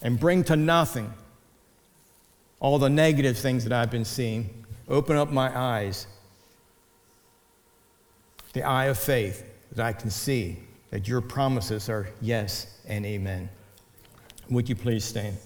and 0.00 0.18
bring 0.18 0.42
to 0.44 0.56
nothing 0.56 1.12
all 2.58 2.78
the 2.78 2.88
negative 2.88 3.36
things 3.36 3.64
that 3.64 3.72
I've 3.74 3.90
been 3.90 4.06
seeing. 4.06 4.64
Open 4.88 5.16
up 5.16 5.30
my 5.30 5.54
eyes, 5.56 6.06
the 8.52 8.62
eye 8.62 8.86
of 8.86 8.98
faith, 8.98 9.44
that 9.72 9.86
I 9.86 9.92
can 9.92 10.10
see 10.10 10.58
that 10.90 11.06
your 11.06 11.20
promises 11.20 11.88
are 11.88 12.08
yes 12.20 12.78
and 12.86 13.06
amen. 13.06 13.48
Would 14.48 14.68
you 14.68 14.74
please 14.74 15.04
stand? 15.04 15.36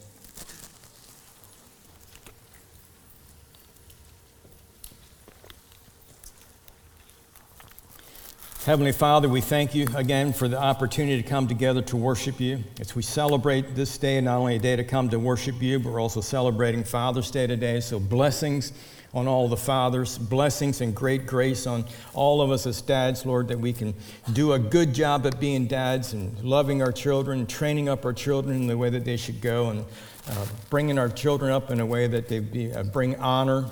Heavenly 8.64 8.92
Father, 8.92 9.28
we 9.28 9.42
thank 9.42 9.74
you 9.74 9.86
again 9.94 10.32
for 10.32 10.48
the 10.48 10.58
opportunity 10.58 11.22
to 11.22 11.28
come 11.28 11.46
together 11.46 11.82
to 11.82 11.98
worship 11.98 12.40
you. 12.40 12.64
As 12.80 12.96
we 12.96 13.02
celebrate 13.02 13.74
this 13.74 13.98
day, 13.98 14.18
not 14.22 14.38
only 14.38 14.56
a 14.56 14.58
day 14.58 14.74
to 14.74 14.84
come 14.84 15.10
to 15.10 15.18
worship 15.18 15.60
you, 15.60 15.78
but 15.78 15.92
we're 15.92 16.00
also 16.00 16.22
celebrating 16.22 16.82
Father's 16.82 17.30
Day 17.30 17.46
today. 17.46 17.80
So, 17.80 18.00
blessings 18.00 18.72
on 19.14 19.28
all 19.28 19.48
the 19.48 19.56
fathers, 19.56 20.18
blessings 20.18 20.80
and 20.80 20.94
great 20.94 21.24
grace 21.24 21.66
on 21.66 21.84
all 22.12 22.42
of 22.42 22.50
us 22.50 22.66
as 22.66 22.82
dads, 22.82 23.24
Lord, 23.24 23.48
that 23.48 23.58
we 23.58 23.72
can 23.72 23.94
do 24.32 24.52
a 24.52 24.58
good 24.58 24.92
job 24.92 25.24
at 25.26 25.40
being 25.40 25.66
dads 25.66 26.12
and 26.12 26.38
loving 26.42 26.82
our 26.82 26.92
children, 26.92 27.46
training 27.46 27.88
up 27.88 28.04
our 28.04 28.12
children 28.12 28.56
in 28.56 28.66
the 28.66 28.76
way 28.76 28.90
that 28.90 29.04
they 29.04 29.16
should 29.16 29.40
go, 29.40 29.70
and 29.70 29.84
uh, 30.28 30.46
bringing 30.68 30.98
our 30.98 31.08
children 31.08 31.52
up 31.52 31.70
in 31.70 31.80
a 31.80 31.86
way 31.86 32.06
that 32.08 32.28
they 32.28 32.40
be, 32.40 32.72
uh, 32.72 32.82
bring 32.82 33.16
honor 33.16 33.66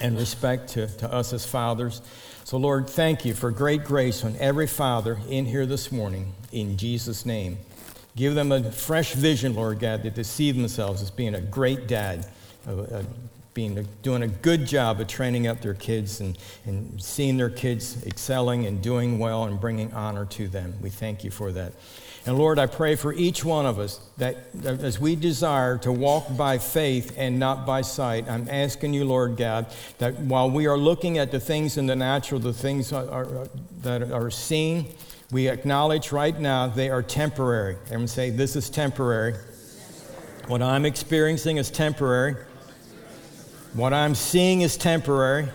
and 0.00 0.18
respect 0.18 0.70
to, 0.70 0.86
to 0.96 1.12
us 1.12 1.32
as 1.32 1.46
fathers. 1.46 2.00
So, 2.44 2.56
Lord, 2.56 2.88
thank 2.88 3.24
you 3.24 3.34
for 3.34 3.50
great 3.50 3.84
grace 3.84 4.24
on 4.24 4.36
every 4.38 4.66
father 4.66 5.18
in 5.28 5.46
here 5.46 5.66
this 5.66 5.92
morning, 5.92 6.34
in 6.52 6.76
Jesus' 6.76 7.24
name. 7.24 7.58
Give 8.16 8.34
them 8.34 8.52
a 8.52 8.70
fresh 8.70 9.14
vision, 9.14 9.54
Lord 9.54 9.80
God, 9.80 10.02
that 10.04 10.14
they 10.14 10.22
see 10.22 10.52
themselves 10.52 11.02
as 11.02 11.10
being 11.10 11.34
a 11.34 11.40
great 11.40 11.88
dad, 11.88 12.26
uh, 12.66 12.72
uh, 12.72 13.02
being 13.54 13.86
doing 14.02 14.22
a 14.22 14.28
good 14.28 14.66
job 14.66 15.00
of 15.00 15.06
training 15.06 15.46
up 15.46 15.60
their 15.60 15.74
kids 15.74 16.20
and, 16.20 16.36
and 16.66 17.00
seeing 17.00 17.36
their 17.36 17.50
kids 17.50 18.04
excelling 18.04 18.66
and 18.66 18.82
doing 18.82 19.18
well 19.18 19.44
and 19.44 19.60
bringing 19.60 19.92
honor 19.94 20.26
to 20.26 20.48
them. 20.48 20.74
We 20.82 20.90
thank 20.90 21.24
you 21.24 21.30
for 21.30 21.52
that. 21.52 21.72
And 22.26 22.38
Lord, 22.38 22.58
I 22.58 22.66
pray 22.66 22.96
for 22.96 23.12
each 23.12 23.44
one 23.44 23.66
of 23.66 23.78
us 23.78 24.00
that, 24.16 24.36
as 24.64 24.98
we 24.98 25.14
desire 25.14 25.76
to 25.78 25.92
walk 25.92 26.34
by 26.36 26.56
faith 26.56 27.14
and 27.18 27.38
not 27.38 27.66
by 27.66 27.82
sight, 27.82 28.28
I'm 28.28 28.48
asking 28.48 28.94
you, 28.94 29.04
Lord 29.04 29.36
God, 29.36 29.66
that 29.98 30.18
while 30.20 30.50
we 30.50 30.66
are 30.66 30.78
looking 30.78 31.18
at 31.18 31.30
the 31.30 31.38
things 31.38 31.76
in 31.76 31.86
the 31.86 31.94
natural, 31.94 32.40
the 32.40 32.52
things 32.54 32.94
are, 32.94 33.08
are, 33.10 33.48
that 33.82 34.10
are 34.10 34.30
seen, 34.30 34.94
we 35.30 35.48
acknowledge 35.48 36.12
right 36.12 36.38
now 36.38 36.66
they 36.66 36.88
are 36.88 37.02
temporary. 37.02 37.76
Everyone 37.86 38.08
say, 38.08 38.30
This 38.30 38.56
is 38.56 38.70
temporary. 38.70 39.34
What 40.46 40.62
I'm 40.62 40.86
experiencing 40.86 41.58
is 41.58 41.70
temporary. 41.70 42.36
What 43.74 43.92
I'm 43.92 44.14
seeing 44.14 44.60
is 44.60 44.76
temporary. 44.76 45.48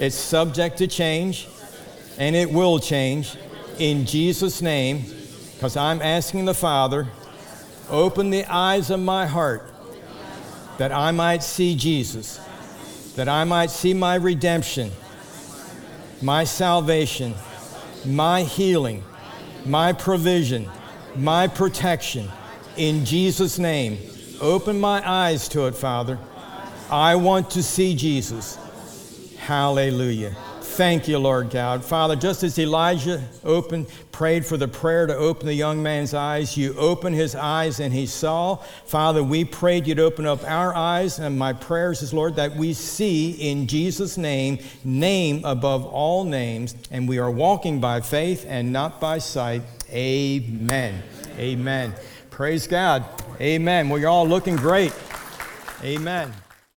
It's 0.00 0.16
subject 0.16 0.78
to 0.78 0.88
change, 0.88 1.46
and 2.18 2.34
it 2.34 2.52
will 2.52 2.80
change. 2.80 3.36
In 3.78 4.06
Jesus' 4.06 4.60
name, 4.60 5.04
because 5.54 5.76
I'm 5.76 6.02
asking 6.02 6.46
the 6.46 6.54
Father, 6.54 7.06
open 7.88 8.30
the 8.30 8.44
eyes 8.46 8.90
of 8.90 8.98
my 8.98 9.26
heart 9.26 9.70
that 10.78 10.90
I 10.90 11.12
might 11.12 11.44
see 11.44 11.76
Jesus, 11.76 12.40
that 13.14 13.28
I 13.28 13.44
might 13.44 13.70
see 13.70 13.94
my 13.94 14.16
redemption, 14.16 14.90
my 16.20 16.42
salvation, 16.42 17.34
my 18.04 18.42
healing, 18.42 19.04
my 19.64 19.92
provision, 19.92 20.68
my 21.14 21.46
protection, 21.46 22.28
In 22.76 23.04
Jesus' 23.04 23.60
name, 23.60 23.98
open 24.40 24.80
my 24.80 25.08
eyes 25.08 25.48
to 25.50 25.66
it, 25.66 25.76
Father. 25.76 26.18
I 26.94 27.16
want 27.16 27.50
to 27.50 27.62
see 27.64 27.96
Jesus. 27.96 28.56
Hallelujah. 29.36 30.30
Thank 30.60 31.08
you, 31.08 31.18
Lord 31.18 31.50
God. 31.50 31.84
Father, 31.84 32.14
just 32.14 32.44
as 32.44 32.56
Elijah 32.56 33.20
opened, 33.42 33.88
prayed 34.12 34.46
for 34.46 34.56
the 34.56 34.68
prayer 34.68 35.04
to 35.08 35.16
open 35.16 35.46
the 35.46 35.54
young 35.54 35.82
man's 35.82 36.14
eyes, 36.14 36.56
you 36.56 36.72
opened 36.78 37.16
his 37.16 37.34
eyes 37.34 37.80
and 37.80 37.92
he 37.92 38.06
saw. 38.06 38.54
Father, 38.86 39.24
we 39.24 39.44
prayed 39.44 39.88
you'd 39.88 39.98
open 39.98 40.24
up 40.24 40.44
our 40.44 40.72
eyes, 40.72 41.18
and 41.18 41.36
my 41.36 41.52
prayers 41.52 42.00
is, 42.00 42.14
Lord, 42.14 42.36
that 42.36 42.54
we 42.54 42.72
see 42.72 43.32
in 43.32 43.66
Jesus' 43.66 44.16
name, 44.16 44.60
name 44.84 45.44
above 45.44 45.84
all 45.86 46.22
names, 46.22 46.76
and 46.92 47.08
we 47.08 47.18
are 47.18 47.30
walking 47.30 47.80
by 47.80 48.02
faith 48.02 48.46
and 48.48 48.72
not 48.72 49.00
by 49.00 49.18
sight. 49.18 49.62
Amen. 49.90 51.02
Amen. 51.38 51.92
Praise 52.30 52.68
God. 52.68 53.04
Amen. 53.40 53.88
Well, 53.88 54.00
you're 54.00 54.10
all 54.10 54.28
looking 54.28 54.54
great. 54.54 54.94
Amen. 55.82 56.32